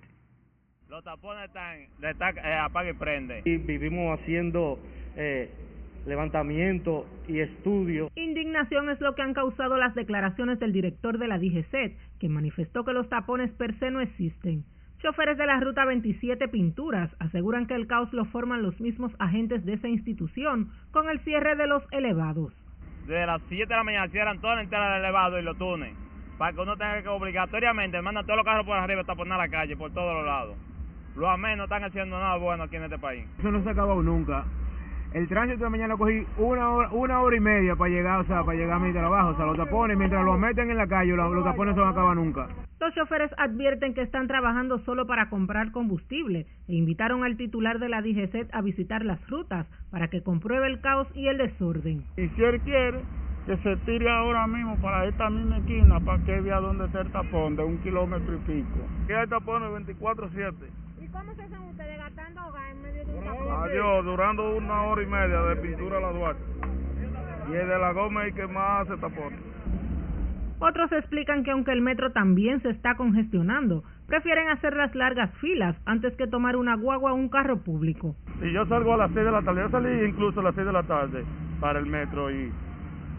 [0.88, 3.42] los tapones están, están eh, apaga y prende.
[3.44, 4.78] Y vivimos haciendo
[5.14, 5.50] eh,
[6.06, 8.10] levantamiento y estudio.
[8.14, 12.84] Indignación es lo que han causado las declaraciones del director de la DGCET, que manifestó
[12.84, 14.64] que los tapones per se no existen.
[14.98, 19.64] Choferes de la Ruta 27 Pinturas aseguran que el caos lo forman los mismos agentes
[19.64, 22.52] de esa institución con el cierre de los elevados.
[23.06, 25.96] Desde las 7 de la mañana cierran toda la entrada del elevado y los túneles,
[26.36, 29.48] para que uno tenga que obligatoriamente mandar todos los carros por arriba hasta poner la
[29.48, 30.56] calle por todos los lados.
[31.16, 33.24] Los AME no están haciendo nada bueno aquí en este país.
[33.38, 34.44] Eso no se ha acabado nunca.
[35.12, 38.44] El tránsito de mañana cogí una hora, una hora y media para llegar, o sea,
[38.44, 39.30] para llegar a mi trabajo.
[39.30, 41.80] O sea, los tapones, mientras los meten en la calle, los, los tapones no se
[41.80, 42.48] van a acabar nunca.
[42.78, 47.88] Los choferes advierten que están trabajando solo para comprar combustible e invitaron al titular de
[47.88, 52.04] la DGCET a visitar las rutas para que compruebe el caos y el desorden.
[52.16, 53.00] Y si él quiere,
[53.46, 57.10] que se tire ahora mismo para esta misma esquina para que vea dónde está el
[57.10, 58.78] tapón de un kilómetro y pico.
[59.06, 60.54] Que hay tapones 24-7.
[61.02, 61.99] ¿Y cómo se hacen ustedes
[62.70, 63.64] en medio de un tapón?
[63.64, 66.42] Adiós, durando una hora y media de pintura a la Duarte.
[67.50, 69.40] Y el de la goma es que más hace tapones.
[70.60, 75.74] Otros explican que aunque el metro también se está congestionando, prefieren hacer las largas filas
[75.86, 78.14] antes que tomar una guagua o un carro público.
[78.42, 80.66] Y yo salgo a las 6 de la tarde, yo salí incluso a las 6
[80.66, 81.24] de la tarde
[81.60, 82.52] para el metro y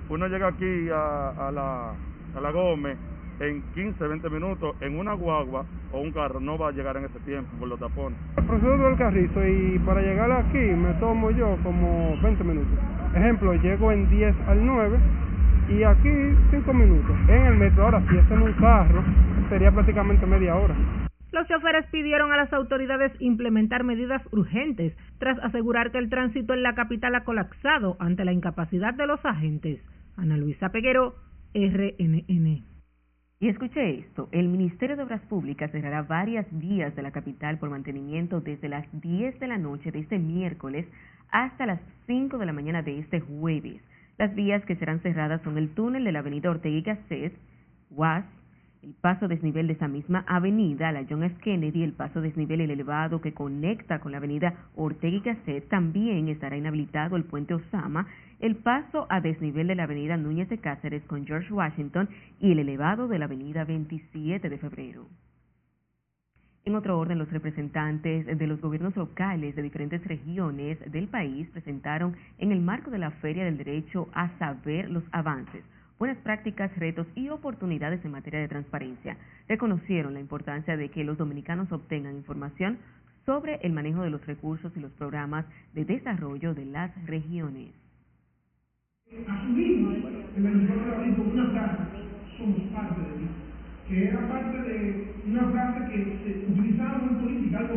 [0.09, 1.93] uno llega aquí a, a la,
[2.35, 2.97] a la Gómez
[3.41, 7.05] en 15, 20 minutos en una guagua o un carro no va a llegar en
[7.05, 8.17] ese tiempo por los tapones.
[8.37, 12.79] El proceso del carrizo y para llegar aquí me tomo yo como 20 minutos.
[13.15, 14.97] Ejemplo, llego en 10 al 9
[15.69, 16.09] y aquí
[16.51, 17.15] 5 minutos.
[17.27, 19.03] En el metro, ahora si es en un carro,
[19.49, 20.75] sería prácticamente media hora.
[21.31, 26.61] Los choferes pidieron a las autoridades implementar medidas urgentes tras asegurar que el tránsito en
[26.61, 29.79] la capital ha colapsado ante la incapacidad de los agentes.
[30.17, 31.15] Ana Luisa Peguero,
[31.53, 32.70] RNN.
[33.41, 37.71] Y escuche esto, el Ministerio de Obras Públicas cerrará varias vías de la capital por
[37.71, 40.85] mantenimiento desde las 10 de la noche de este miércoles
[41.31, 43.81] hasta las 5 de la mañana de este jueves.
[44.19, 47.33] Las vías que serán cerradas son el túnel de la avenida Ortega y Gasset,
[47.89, 48.25] UAS,
[48.83, 51.35] el paso desnivel de esa misma avenida, la John F.
[51.41, 56.27] Kennedy, el paso desnivel el elevado que conecta con la avenida Ortega y Gasset, también
[56.27, 58.05] estará inhabilitado el puente Osama,
[58.41, 62.59] el paso a desnivel de la avenida Núñez de Cáceres con George Washington y el
[62.59, 65.07] elevado de la avenida 27 de febrero.
[66.65, 72.15] En otro orden, los representantes de los gobiernos locales de diferentes regiones del país presentaron
[72.37, 75.63] en el marco de la Feria del Derecho a saber los avances
[76.01, 79.17] buenas prácticas, retos y oportunidades en materia de transparencia.
[79.47, 82.79] Reconocieron la importancia de que los dominicanos obtengan información
[83.23, 87.80] sobre el manejo de los recursos y los programas de desarrollo de las regiones.
[89.11, 89.97] Asumimos
[90.37, 91.83] en el informe de la como una frase,
[92.37, 93.27] somos parte de mí,
[93.89, 97.75] que era parte de una frase que se utilizaba en política, algo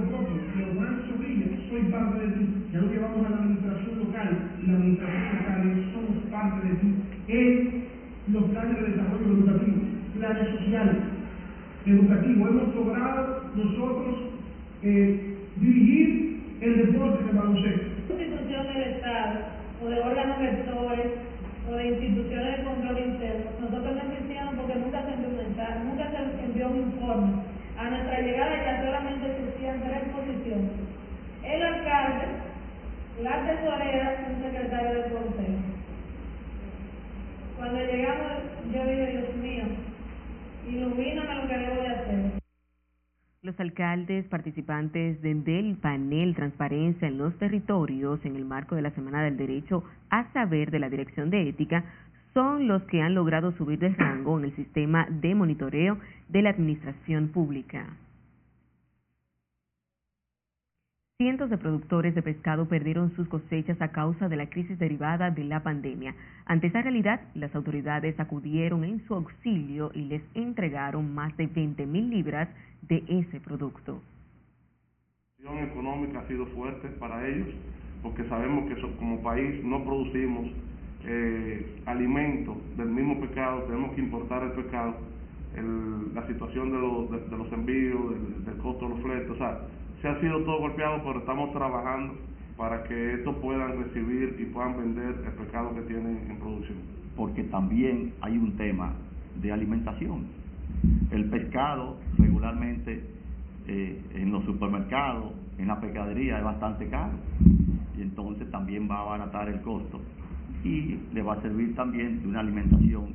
[0.55, 4.31] pero Juan Zorrilla, soy parte de ti, ya lo llevamos a la administración local,
[4.63, 6.95] y la administración local es somos parte de ti,
[7.27, 9.77] es los planes de desarrollo educativo,
[10.17, 10.97] planes sociales,
[11.85, 12.49] educativos.
[12.49, 14.15] Hemos logrado nosotros
[14.83, 18.15] eh, dirigir el deporte de baloncesto.
[18.23, 19.41] institución del Estado
[19.83, 21.24] o de órganos rectores
[21.69, 26.45] o de instituciones de control interno, nosotros no existíamos porque nunca se implementaron, nunca se
[26.45, 27.33] envió un informe.
[27.79, 30.71] A nuestra llegada ya solamente existían tres posiciones.
[31.43, 32.27] El alcalde,
[33.23, 35.61] la tesorera y un secretario del consejo.
[37.57, 38.33] Cuando llegamos,
[38.73, 39.65] yo dije, Dios mío,
[40.69, 41.84] ilumíname lo que debo.
[43.45, 49.23] Los alcaldes participantes del panel Transparencia en los Territorios en el marco de la Semana
[49.23, 51.85] del Derecho a Saber de la Dirección de Ética
[52.33, 55.99] son los que han logrado subir de rango en el sistema de monitoreo
[56.31, 57.85] de la administración pública.
[61.17, 65.45] Cientos de productores de pescado perdieron sus cosechas a causa de la crisis derivada de
[65.45, 66.13] la pandemia.
[66.45, 71.87] Ante esa realidad, las autoridades acudieron en su auxilio y les entregaron más de 20
[71.87, 72.49] mil libras
[72.83, 74.03] de ese producto.
[75.39, 77.55] La situación económica ha sido fuerte para ellos
[78.03, 80.51] porque sabemos que como país no producimos
[81.05, 84.97] eh, alimentos del mismo pescado, tenemos que importar el pescado,
[86.13, 89.61] la situación de los, de, los envíos, del, del costo de los fletes, o sea,
[90.05, 92.13] se ha sido todo golpeado, pero estamos trabajando
[92.59, 96.77] para que estos puedan recibir y puedan vender el pescado que tienen en producción.
[97.17, 98.93] Porque también hay un tema
[99.41, 100.27] de alimentación.
[101.11, 103.03] El pescado regularmente
[103.67, 107.15] eh, en los supermercados, en la pescadería es bastante caro
[107.97, 110.03] y entonces también va a abaratar el costo
[110.63, 113.15] y le va a servir también de una alimentación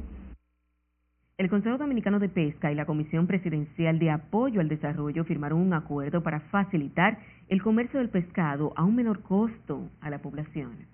[1.39, 5.73] El Consejo Dominicano de Pesca y la Comisión Presidencial de Apoyo al Desarrollo firmaron un
[5.73, 7.17] acuerdo para facilitar
[7.47, 10.85] el comercio del pescado a un menor costo a la población.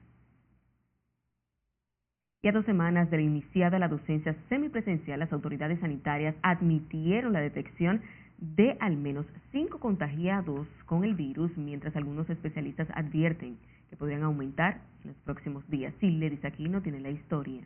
[2.43, 7.41] Y a dos semanas de la iniciada la docencia semipresencial, las autoridades sanitarias admitieron la
[7.41, 8.01] detección
[8.37, 13.57] de al menos cinco contagiados con el virus, mientras algunos especialistas advierten
[13.89, 15.95] que podrían aumentar en los próximos días.
[16.43, 17.63] aquí no tiene la historia.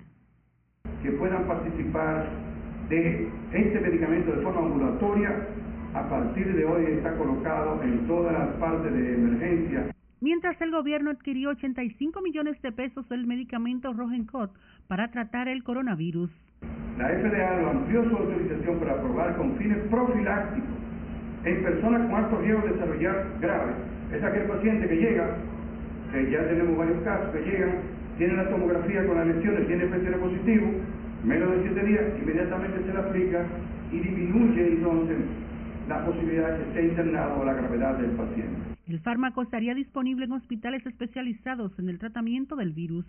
[1.03, 2.29] Que puedan participar
[2.89, 5.47] de este medicamento de forma ambulatoria,
[5.93, 9.95] a partir de hoy está colocado en todas las partes de emergencia.
[10.21, 14.51] Mientras el gobierno adquirió 85 millones de pesos del medicamento Rogencot
[14.87, 16.29] para tratar el coronavirus.
[16.97, 20.69] La FDA lo amplió su autorización para probar con fines profilácticos
[21.45, 23.71] en personas con alto riesgo de desarrollar grave.
[24.11, 25.37] Es aquel paciente que llega,
[26.11, 27.75] que ya tenemos varios casos que llegan,
[28.17, 30.67] tiene la tomografía con las lesiones, tiene PCR positivo,
[31.23, 33.45] menos de 7 días, inmediatamente se le aplica
[33.91, 35.17] y disminuye entonces
[35.87, 38.61] la posibilidad de que esté internado o la gravedad del paciente.
[38.87, 43.05] El fármaco estaría disponible en hospitales especializados en el tratamiento del virus.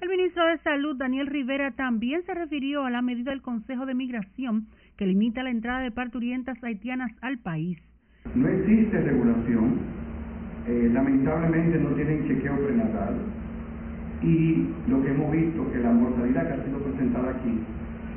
[0.00, 3.94] El ministro de Salud, Daniel Rivera, también se refirió a la medida del Consejo de
[3.94, 7.78] Migración que limita la entrada de parturientas haitianas al país.
[8.34, 9.78] No existe regulación,
[10.66, 13.14] eh, lamentablemente no tienen chequeo prenatal
[14.22, 17.58] y lo que hemos visto que la mortalidad que ha sido presentada aquí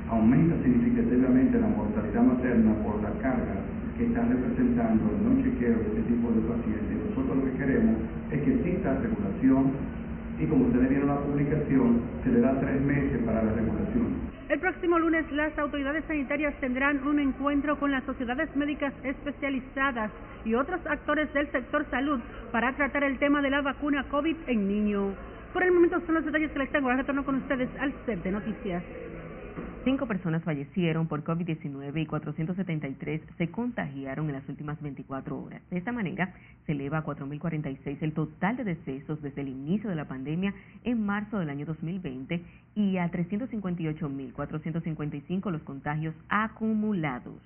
[0.10, 3.58] aumenta significativamente la mortalidad materna por la carga
[3.98, 7.10] que están representando el no chequeo de este tipo de pacientes.
[7.10, 7.96] Nosotros lo que queremos
[8.32, 9.72] es que exista regulación
[10.38, 14.36] y como ustedes vieron la publicación, se le da tres meses para la regulación.
[14.50, 20.12] El próximo lunes las autoridades sanitarias tendrán un encuentro con las sociedades médicas especializadas
[20.44, 22.20] y otros actores del sector salud
[22.52, 25.14] para tratar el tema de la vacuna COVID en niños.
[25.56, 26.90] Por el momento son los detalles que les tengo.
[26.90, 28.84] Ahora retorno con ustedes al set de noticias.
[29.86, 35.62] Cinco personas fallecieron por COVID-19 y 473 se contagiaron en las últimas 24 horas.
[35.70, 36.34] De esta manera,
[36.66, 40.54] se eleva a 4.046 el total de decesos desde el inicio de la pandemia
[40.84, 42.42] en marzo del año 2020
[42.76, 47.42] y a 358.455 los contagios acumulados.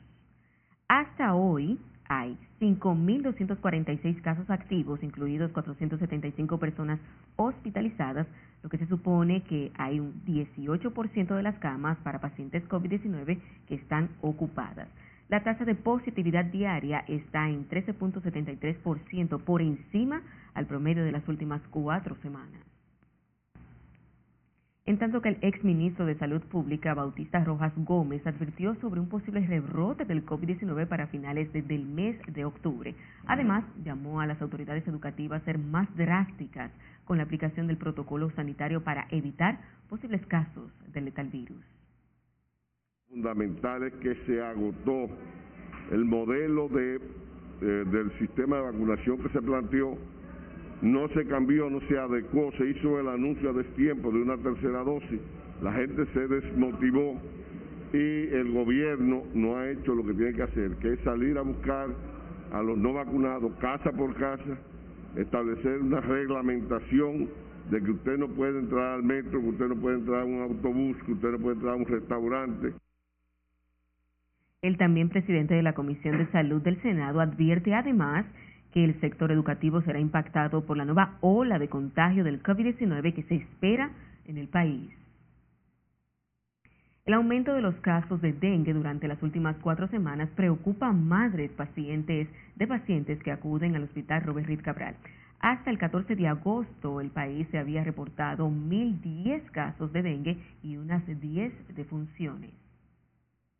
[0.87, 1.77] Hasta hoy,
[2.09, 6.99] hay 5.246 casos activos, incluidos 475 personas
[7.37, 8.27] hospitalizadas,
[8.63, 13.75] lo que se supone que hay un 18% de las camas para pacientes COVID-19 que
[13.75, 14.89] están ocupadas.
[15.29, 20.23] La tasa de positividad diaria está en 13.73% por encima
[20.55, 22.59] al promedio de las últimas cuatro semanas
[24.89, 29.07] en tanto que el ex ministro de Salud Pública, Bautista Rojas Gómez, advirtió sobre un
[29.07, 32.95] posible rebrote del COVID-19 para finales del mes de octubre.
[33.27, 36.71] Además, llamó a las autoridades educativas a ser más drásticas
[37.05, 41.63] con la aplicación del protocolo sanitario para evitar posibles casos del letal virus.
[43.09, 45.07] Fundamental es que se agotó
[45.91, 49.99] el modelo de, eh, del sistema de vacunación que se planteó
[50.81, 54.83] no se cambió, no se adecuó, se hizo el anuncio a destiempo de una tercera
[54.83, 55.19] dosis,
[55.61, 57.19] la gente se desmotivó
[57.91, 61.41] y el gobierno no ha hecho lo que tiene que hacer, que es salir a
[61.41, 61.89] buscar
[62.53, 64.57] a los no vacunados casa por casa,
[65.15, 67.29] establecer una reglamentación
[67.69, 70.41] de que usted no puede entrar al metro, que usted no puede entrar a un
[70.41, 72.73] autobús, que usted no puede entrar a un restaurante.
[74.61, 78.25] El también presidente de la Comisión de Salud del Senado advierte además
[78.73, 83.23] que el sector educativo será impactado por la nueva ola de contagio del COVID-19 que
[83.23, 83.91] se espera
[84.25, 84.89] en el país.
[87.05, 91.49] El aumento de los casos de dengue durante las últimas cuatro semanas preocupa a madres
[91.53, 94.95] pacientes de pacientes que acuden al hospital Robert Reed Cabral.
[95.39, 100.77] Hasta el 14 de agosto el país se había reportado 1.010 casos de dengue y
[100.77, 102.51] unas 10 defunciones.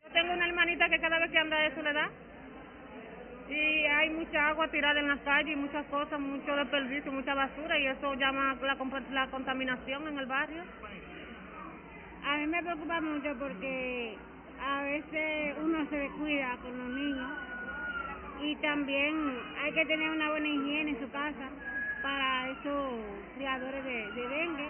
[0.04, 2.10] Yo tengo una hermanita que cada vez que anda eso le da
[3.50, 7.80] y hay mucha agua tirada en la calle y muchas cosas, mucho desperdicio, mucha basura
[7.80, 8.78] y eso llama la,
[9.12, 10.64] la contaminación en el barrio.
[12.26, 14.16] A mí me preocupa mucho porque
[14.64, 17.32] a veces uno se descuida con los niños
[18.42, 21.50] y también hay que tener una buena higiene en su casa
[22.02, 22.92] para esos
[23.36, 24.70] criadores de, de dengue.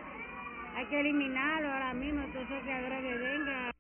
[0.76, 3.79] Hay que eliminarlo ahora mismo, todos esos criadores de dengue.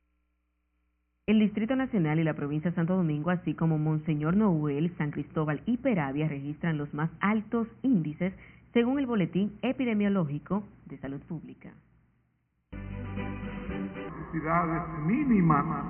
[1.30, 5.62] El Distrito Nacional y la provincia de Santo Domingo, así como Monseñor Noel, San Cristóbal
[5.68, 8.34] y Peravia, registran los más altos índices
[8.74, 11.72] según el Boletín Epidemiológico de Salud Pública.
[12.72, 15.86] Necesidades mínimas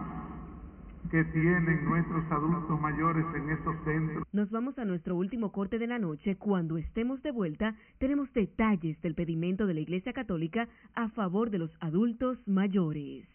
[1.10, 4.26] que tienen nuestros adultos mayores en estos centros.
[4.34, 6.36] Nos vamos a nuestro último corte de la noche.
[6.36, 11.60] Cuando estemos de vuelta, tenemos detalles del pedimento de la Iglesia Católica a favor de
[11.60, 13.26] los adultos mayores.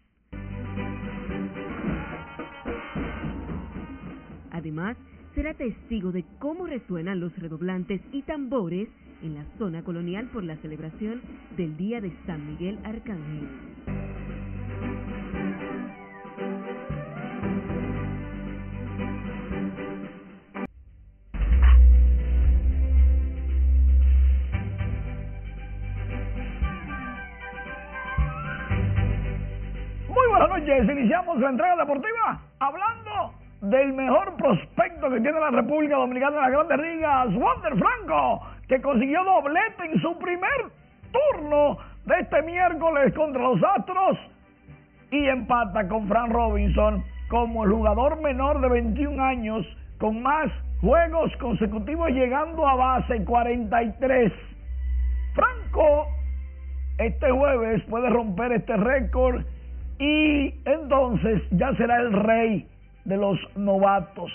[4.64, 4.96] Además,
[5.34, 8.88] será testigo de cómo resuenan los redoblantes y tambores
[9.22, 11.20] en la zona colonial por la celebración
[11.54, 13.46] del Día de San Miguel Arcángel.
[30.08, 33.03] Muy buenas noches, iniciamos la entrega deportiva hablando
[33.64, 38.80] del mejor prospecto que tiene la República Dominicana en las grandes ligas, Wander Franco, que
[38.80, 40.70] consiguió doblete en su primer
[41.12, 44.18] turno de este miércoles contra los Astros
[45.10, 49.66] y empata con Fran Robinson como el jugador menor de 21 años
[49.98, 50.50] con más
[50.80, 54.32] juegos consecutivos llegando a base 43.
[55.34, 56.06] Franco
[56.98, 59.42] este jueves puede romper este récord
[59.98, 62.68] y entonces ya será el rey
[63.04, 64.30] de los novatos.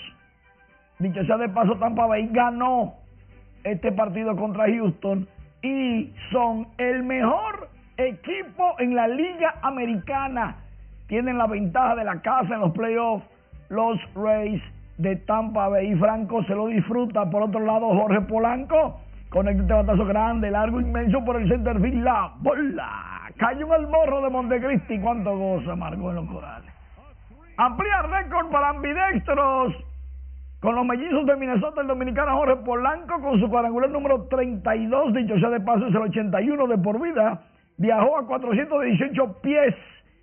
[0.98, 2.94] Dicho sea de paso, Tampa Bay ganó
[3.64, 5.26] este partido contra Houston
[5.62, 10.56] y son el mejor equipo en la liga americana.
[11.06, 13.24] Tienen la ventaja de la casa en los playoffs
[13.70, 14.60] los Rays
[14.98, 15.94] de Tampa Bay.
[15.94, 17.30] Franco se lo disfruta.
[17.30, 19.00] Por otro lado, Jorge Polanco
[19.30, 22.02] con este batazo grande, largo, inmenso por el center field.
[22.02, 24.98] La bola cayó en el morro de Montecristi.
[24.98, 26.69] ¿Cuánto goza Margot en los corales?
[27.60, 29.74] Ampliar récord para ambidextros
[30.60, 35.38] con los mellizos de Minnesota, el dominicano Jorge Polanco con su cuadrangular número 32, dicho
[35.38, 37.42] sea de paso es el 81 de por vida,
[37.76, 39.74] viajó a 418 pies.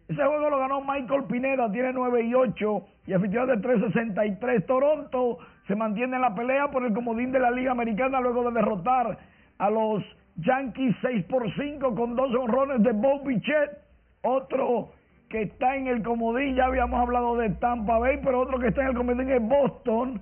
[0.07, 4.65] Ese juego lo ganó Michael Pineda, tiene 9 y 8 y aficionado de 363.
[4.65, 8.55] Toronto se mantiene en la pelea por el comodín de la Liga Americana luego de
[8.55, 9.15] derrotar
[9.59, 10.03] a los
[10.37, 13.77] Yankees 6 por 5 con dos honrones de Bob Bichette.
[14.23, 14.96] Otro
[15.29, 18.81] que está en el comodín, ya habíamos hablado de Tampa Bay, pero otro que está
[18.81, 20.21] en el comodín es Boston.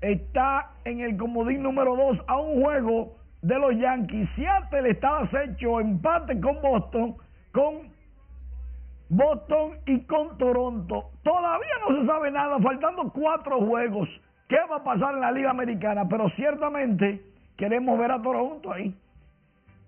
[0.00, 4.28] Está en el comodín número 2 a un juego de los Yankees.
[4.36, 7.16] Seattle está acecho empate con Boston,
[7.52, 7.92] con
[9.08, 11.10] Boston y con Toronto.
[11.22, 14.08] Todavía no se sabe nada, faltando cuatro juegos.
[14.48, 16.06] ¿Qué va a pasar en la Liga Americana?
[16.08, 17.22] Pero ciertamente
[17.56, 18.94] queremos ver a Toronto ahí.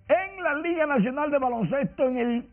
[0.09, 2.49] En la Liga Nacional de Baloncesto, en el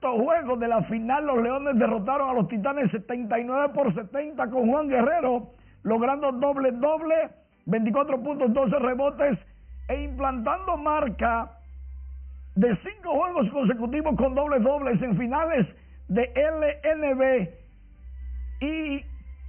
[0.00, 4.70] quinto juego de la final, los Leones derrotaron a los Titanes 79 por 70 con
[4.70, 5.50] Juan Guerrero,
[5.82, 7.28] logrando doble doble,
[7.66, 9.38] 24 puntos, 12 rebotes
[9.88, 11.50] e implantando marca
[12.54, 15.66] de cinco juegos consecutivos con dobles dobles en finales
[16.08, 17.50] de LNB
[18.62, 19.04] y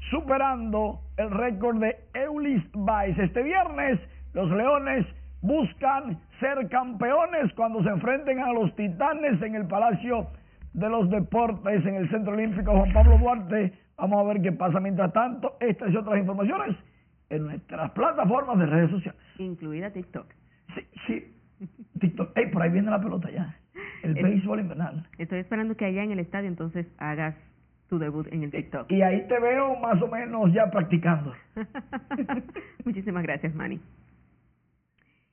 [0.09, 3.23] superando el récord de Eulis Vice.
[3.23, 3.99] Este viernes
[4.33, 5.05] los Leones
[5.41, 10.27] buscan ser campeones cuando se enfrenten a los Titanes en el Palacio
[10.73, 13.73] de los Deportes en el Centro Olímpico Juan Pablo Duarte.
[13.97, 15.57] Vamos a ver qué pasa mientras tanto.
[15.59, 16.75] Estas y otras informaciones
[17.29, 19.21] en nuestras plataformas de redes sociales.
[19.37, 20.25] Incluida TikTok.
[20.75, 21.67] Sí, sí.
[21.99, 22.35] TikTok.
[22.37, 23.55] Ey, por ahí viene la pelota ya.
[24.03, 25.05] El Es- béisbol invernal.
[25.17, 27.35] Estoy esperando que allá en el estadio entonces hagas
[27.89, 28.89] tu debut en el TikTok.
[28.91, 31.33] Y ahí te veo más o menos ya practicando.
[32.85, 33.79] Muchísimas gracias, Manny.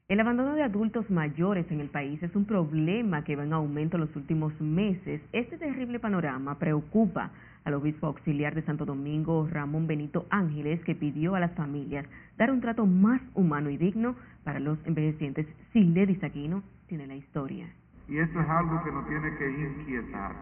[0.08, 3.98] El abandono de adultos mayores en el país es un problema que va en aumento
[3.98, 5.20] en los últimos meses.
[5.34, 7.30] Este terrible panorama preocupa
[7.64, 12.06] al obispo auxiliar de Santo Domingo, Ramón Benito Ángeles, que pidió a las familias
[12.38, 15.46] dar un trato más humano y digno para los envejecientes.
[15.74, 17.66] Siledis Aquino tiene la historia.
[18.08, 20.34] Y eso es algo que nos tiene que inquietar.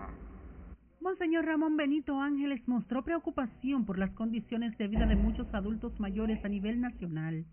[1.01, 6.45] Monseñor Ramón Benito Ángeles mostró preocupación por las condiciones de vida de muchos adultos mayores
[6.45, 7.45] a nivel nacional.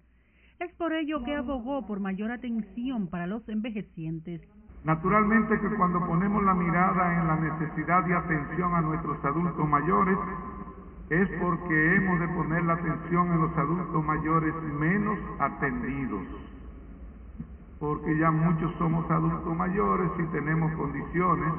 [0.60, 4.42] Es por ello que abogó por mayor atención para los envejecientes.
[4.84, 10.18] Naturalmente que cuando ponemos la mirada en la necesidad de atención a nuestros adultos mayores,
[11.10, 16.24] es porque hemos de poner la atención en los adultos mayores menos atendidos.
[17.80, 21.54] Porque ya muchos somos adultos mayores y tenemos condiciones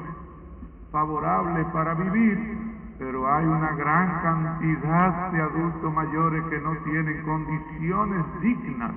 [0.91, 8.25] favorables para vivir, pero hay una gran cantidad de adultos mayores que no tienen condiciones
[8.41, 8.93] dignas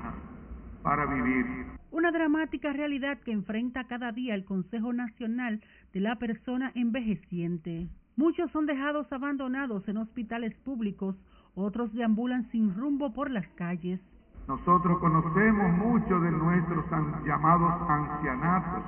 [0.83, 1.67] para vivir.
[1.91, 5.61] Una dramática realidad que enfrenta cada día el Consejo Nacional
[5.93, 7.89] de la Persona Envejeciente.
[8.17, 11.17] Muchos son dejados abandonados en hospitales públicos,
[11.55, 14.01] otros deambulan sin rumbo por las calles.
[14.47, 16.85] Nosotros conocemos mucho de nuestros
[17.25, 18.85] llamados ancianatos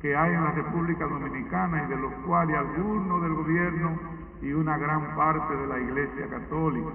[0.00, 3.98] que hay en la República Dominicana y de los cuales algunos del gobierno
[4.42, 6.90] y una gran parte de la Iglesia Católica,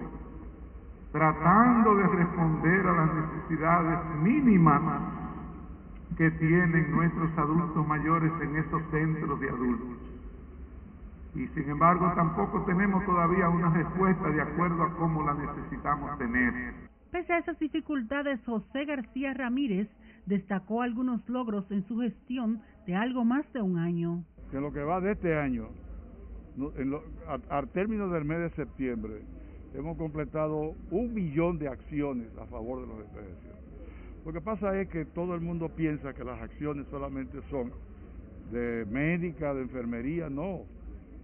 [1.12, 4.82] tratando de responder a las necesidades mínimas
[6.18, 9.98] que tienen nuestros adultos mayores en esos centros de adultos.
[11.34, 16.74] y sin embargo tampoco tenemos todavía una respuesta de acuerdo a cómo la necesitamos tener.
[17.12, 19.90] Pese a esas dificultades, José García Ramírez
[20.26, 24.24] destacó algunos logros en su gestión de algo más de un año.
[24.52, 25.70] En lo que va de este año,
[26.78, 26.96] en
[27.50, 29.22] al término del mes de septiembre,
[29.74, 33.52] hemos completado un millón de acciones a favor de los envejecientes.
[34.26, 37.72] Lo que pasa es que todo el mundo piensa que las acciones solamente son
[38.52, 40.62] de médica, de enfermería, no.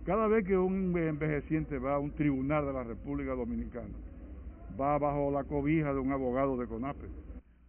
[0.06, 3.94] Cada vez que un envejeciente va a un tribunal de la República Dominicana,
[4.80, 7.08] va bajo la cobija de un abogado de CONAPE.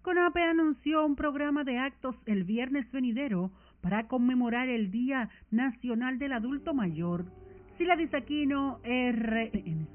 [0.03, 3.51] CONAPE anunció un programa de actos el viernes venidero
[3.89, 7.25] para conmemorar el Día Nacional del Adulto Mayor.
[7.79, 9.87] Sila Disaquino, RN.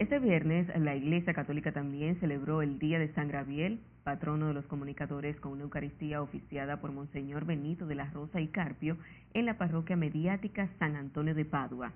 [0.00, 4.66] Este viernes la Iglesia Católica también celebró el Día de San Gabriel, patrono de los
[4.66, 8.96] comunicadores, con una Eucaristía oficiada por Monseñor Benito de la Rosa y Carpio
[9.34, 11.92] en la parroquia mediática San Antonio de Padua.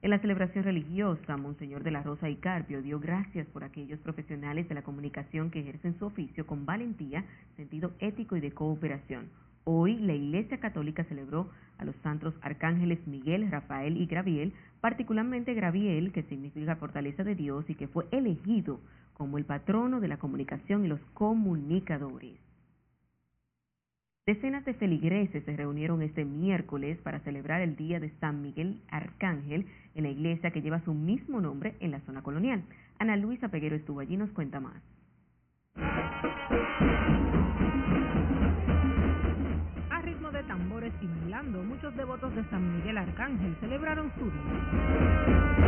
[0.00, 4.66] En la celebración religiosa, Monseñor de la Rosa y Carpio dio gracias por aquellos profesionales
[4.66, 7.22] de la comunicación que ejercen su oficio con valentía,
[7.58, 9.43] sentido ético y de cooperación.
[9.64, 16.12] Hoy la Iglesia Católica celebró a los santos arcángeles Miguel, Rafael y Graviel, particularmente Graviel,
[16.12, 18.80] que significa fortaleza de Dios y que fue elegido
[19.14, 22.38] como el patrono de la comunicación y los comunicadores.
[24.26, 29.66] Decenas de feligreses se reunieron este miércoles para celebrar el Día de San Miguel Arcángel
[29.94, 32.62] en la iglesia que lleva su mismo nombre en la zona colonial.
[32.98, 34.82] Ana Luisa Peguero estuvo allí y nos cuenta más.
[41.92, 45.64] Devotos de San Miguel Arcángel celebraron su día.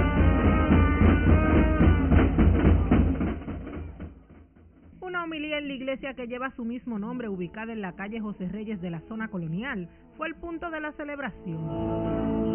[5.01, 8.49] Una homilía en la iglesia que lleva su mismo nombre, ubicada en la calle José
[8.49, 12.46] Reyes de la zona colonial, fue el punto de la celebración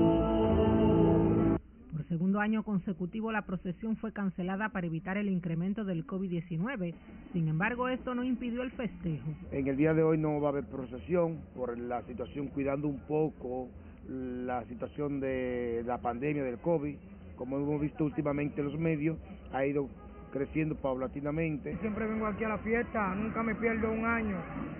[2.11, 6.93] segundo año consecutivo la procesión fue cancelada para evitar el incremento del COVID-19.
[7.31, 9.29] Sin embargo, esto no impidió el festejo.
[9.49, 12.99] En el día de hoy no va a haber procesión por la situación, cuidando un
[13.07, 13.69] poco
[14.09, 16.97] la situación de la pandemia del COVID.
[17.37, 19.17] Como hemos visto últimamente en los medios,
[19.53, 19.87] ha ido
[20.33, 21.77] creciendo paulatinamente.
[21.77, 24.35] Siempre vengo aquí a la fiesta, nunca me pierdo un año,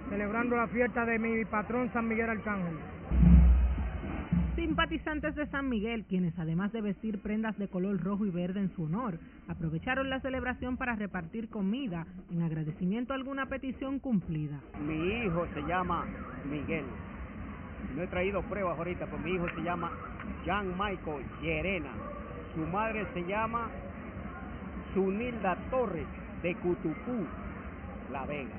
[0.09, 2.75] celebrando la fiesta de mi patrón San Miguel Arcángel.
[4.56, 8.70] Simpatizantes de San Miguel, quienes además de vestir prendas de color rojo y verde en
[8.76, 14.60] su honor, aprovecharon la celebración para repartir comida en agradecimiento a alguna petición cumplida.
[14.86, 16.06] Mi hijo se llama
[16.49, 16.84] Miguel.
[17.95, 19.91] No he traído pruebas ahorita, pero mi hijo se llama
[20.45, 21.91] Jean Michael Llerena.
[22.54, 23.70] Su madre se llama
[24.93, 26.08] Sunilda Torres
[26.43, 27.26] de Cutucú,
[28.12, 28.56] La Vega.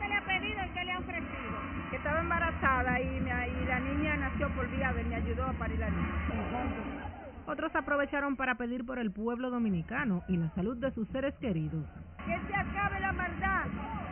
[0.00, 1.49] ¿Qué le ha pedido y qué le ha ofrecido?
[1.90, 7.06] Que estaba embarazada y, la niña nació por vía me ayudó a parir la niña.
[7.46, 11.84] Otros aprovecharon para pedir por el pueblo dominicano y la salud de sus seres queridos.
[12.24, 13.66] Que se acabe la maldad,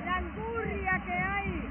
[0.05, 1.63] la angurria que hay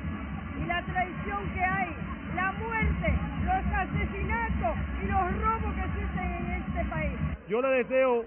[0.61, 1.89] y la traición que hay,
[2.35, 7.19] la muerte, los asesinatos y los robos que existen en este país.
[7.49, 8.25] Yo le deseo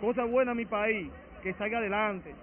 [0.00, 1.10] cosas buenas a mi país,
[1.42, 2.34] que salga adelante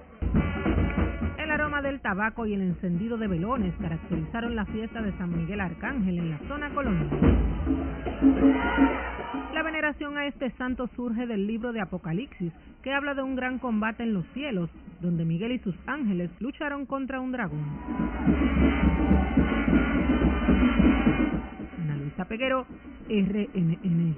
[1.43, 5.59] el aroma del tabaco y el encendido de velones caracterizaron la fiesta de San Miguel
[5.59, 7.09] Arcángel en la zona colonial.
[9.53, 13.59] La veneración a este santo surge del libro de Apocalipsis, que habla de un gran
[13.59, 14.69] combate en los cielos,
[15.01, 17.65] donde Miguel y sus ángeles lucharon contra un dragón.
[21.81, 22.65] Ana Luisa Peguero,
[23.09, 24.15] RNN.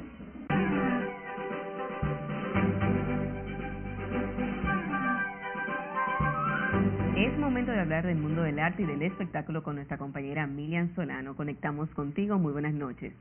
[7.17, 10.93] Es momento de hablar del mundo del arte y del espectáculo con nuestra compañera Milian
[10.95, 11.33] Solano.
[11.35, 12.37] Conectamos contigo.
[12.37, 13.13] Muy buenas noches.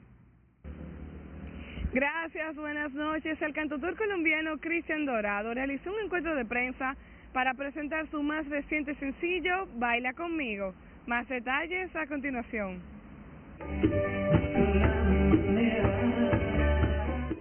[1.92, 3.40] Gracias, buenas noches.
[3.40, 6.96] El cantautor colombiano Cristian Dorado realizó un encuentro de prensa
[7.32, 10.74] para presentar su más reciente sencillo, Baila conmigo.
[11.06, 12.82] Más detalles a continuación.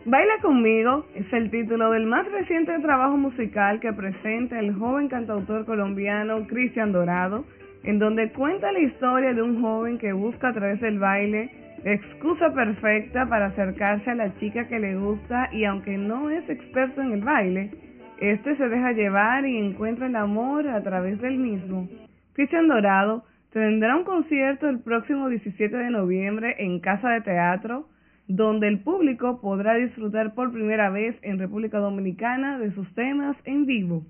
[0.06, 5.66] Baila conmigo es el título del más reciente trabajo musical que presenta el joven cantautor
[5.66, 7.46] colombiano Cristian Dorado,
[7.84, 11.52] en donde cuenta la historia de un joven que busca a través del baile
[11.86, 17.02] excusa perfecta para acercarse a la chica que le gusta y aunque no es experto
[17.02, 17.72] en el baile,
[18.20, 21.88] este se deja llevar y encuentra el amor a través del mismo.
[22.34, 23.24] Cristian Dorado
[23.54, 27.88] tendrá un concierto el próximo 17 de noviembre en Casa de Teatro
[28.28, 33.66] donde el público podrá disfrutar por primera vez en República Dominicana de sus temas en
[33.66, 34.04] vivo.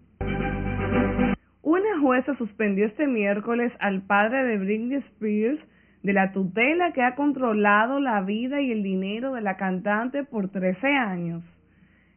[1.62, 5.60] Una jueza suspendió este miércoles al padre de Britney Spears
[6.04, 10.50] de la tutela que ha controlado la vida y el dinero de la cantante por
[10.50, 11.44] 13 años.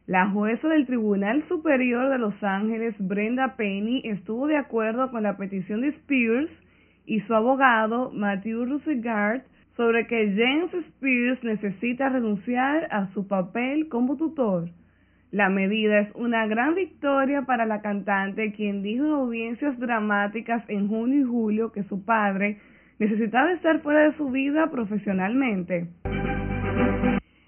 [0.05, 5.37] La jueza del Tribunal Superior de Los Ángeles, Brenda Penny, estuvo de acuerdo con la
[5.37, 6.49] petición de Spears
[7.05, 9.41] y su abogado, Matthew Rusegard,
[9.77, 14.69] sobre que James Spears necesita renunciar a su papel como tutor.
[15.31, 20.87] La medida es una gran victoria para la cantante, quien dijo en audiencias dramáticas en
[20.87, 22.57] junio y julio que su padre
[22.97, 25.87] necesitaba estar fuera de su vida profesionalmente.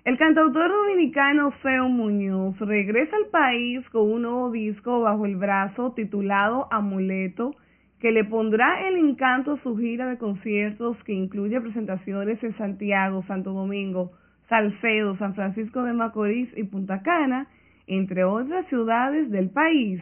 [0.05, 5.93] El cantautor dominicano Feo Muñoz regresa al país con un nuevo disco bajo el brazo
[5.93, 7.55] titulado Amuleto,
[7.99, 13.23] que le pondrá el encanto a su gira de conciertos que incluye presentaciones en Santiago,
[13.27, 14.11] Santo Domingo,
[14.47, 17.47] Salcedo, San Francisco de Macorís y Punta Cana,
[17.87, 20.01] entre otras ciudades del país.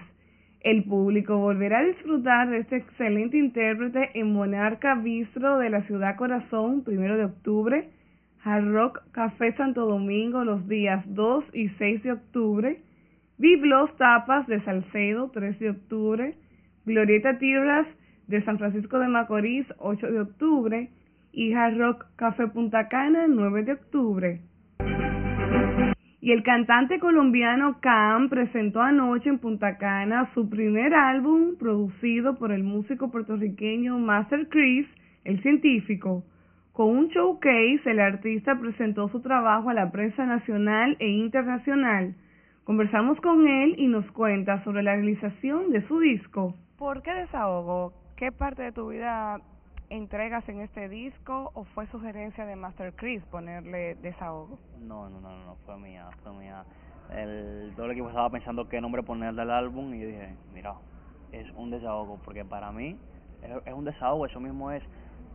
[0.62, 6.16] El público volverá a disfrutar de este excelente intérprete en Monarca Bistro de la Ciudad
[6.18, 7.90] Corazón, primero de octubre,
[8.44, 12.82] Hard Rock Café Santo Domingo los días 2 y 6 de octubre,
[13.38, 16.36] Biblos Tapas de Salcedo, 3 de octubre,
[16.88, 17.86] Glorieta Tierras
[18.28, 20.90] de San Francisco de Macorís, 8 de octubre,
[21.34, 24.40] y Hard Rock Café Punta Cana, 9 de octubre.
[26.22, 32.54] Y el cantante colombiano Cam presentó anoche en Punta Cana su primer álbum producido por
[32.54, 34.88] el músico puertorriqueño Master Chris,
[35.26, 36.24] el científico.
[36.72, 42.16] Con un showcase, el artista presentó su trabajo a la prensa nacional e internacional.
[42.64, 46.56] Conversamos con él y nos cuenta sobre la realización de su disco.
[46.78, 47.92] ¿Por qué desahogo?
[48.16, 49.42] ¿Qué parte de tu vida
[49.90, 54.60] entregas en este disco o fue sugerencia de Master Chris ponerle desahogo?
[54.80, 56.64] No, no, no, no, fue mía, fue mía.
[57.10, 60.76] El, todo el equipo estaba pensando qué nombre ponerle al álbum y yo dije, mira,
[61.32, 62.96] es un desahogo, porque para mí
[63.42, 64.84] es, un desahogo, eso mismo es,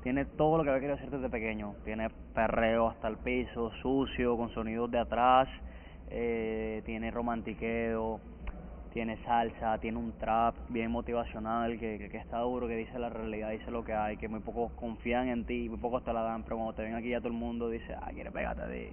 [0.05, 4.37] tiene todo lo que había querido hacer desde pequeño, tiene perreo hasta el piso, sucio,
[4.37, 5.49] con sonidos de atrás,
[6.09, 8.21] eh, tiene romantiqueo,
[8.93, 13.51] tiene salsa, tiene un trap bien motivacional que, que, está duro, que dice la realidad,
[13.51, 16.43] dice lo que hay, que muy pocos confían en ti, muy pocos te la dan,
[16.43, 18.93] pero cuando te ven aquí ya todo el mundo dice, ah, quiere pegarte de...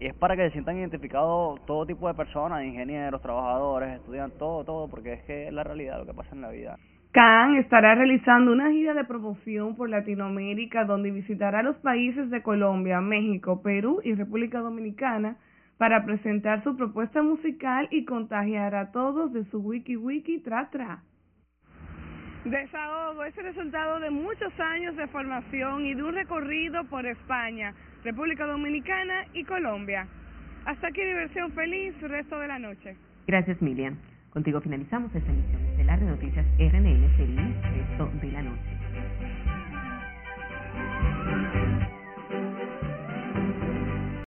[0.00, 4.64] y es para que se sientan identificados todo tipo de personas, ingenieros, trabajadores, estudiantes, todo,
[4.64, 6.76] todo, porque es que es la realidad lo que pasa en la vida.
[7.12, 13.00] Khan estará realizando una gira de promoción por Latinoamérica donde visitará los países de Colombia,
[13.00, 15.36] México, Perú y República Dominicana
[15.78, 21.02] para presentar su propuesta musical y contagiar a todos de su wiki wiki tra tra.
[22.44, 27.74] Desahogo es el resultado de muchos años de formación y de un recorrido por España,
[28.04, 30.06] República Dominicana y Colombia.
[30.64, 32.96] Hasta aquí diversión feliz, resto de la noche.
[33.26, 33.96] Gracias Miriam.
[34.30, 38.76] Contigo finalizamos esta emisión de las Noticias RNN Feliz Resto de la Noche.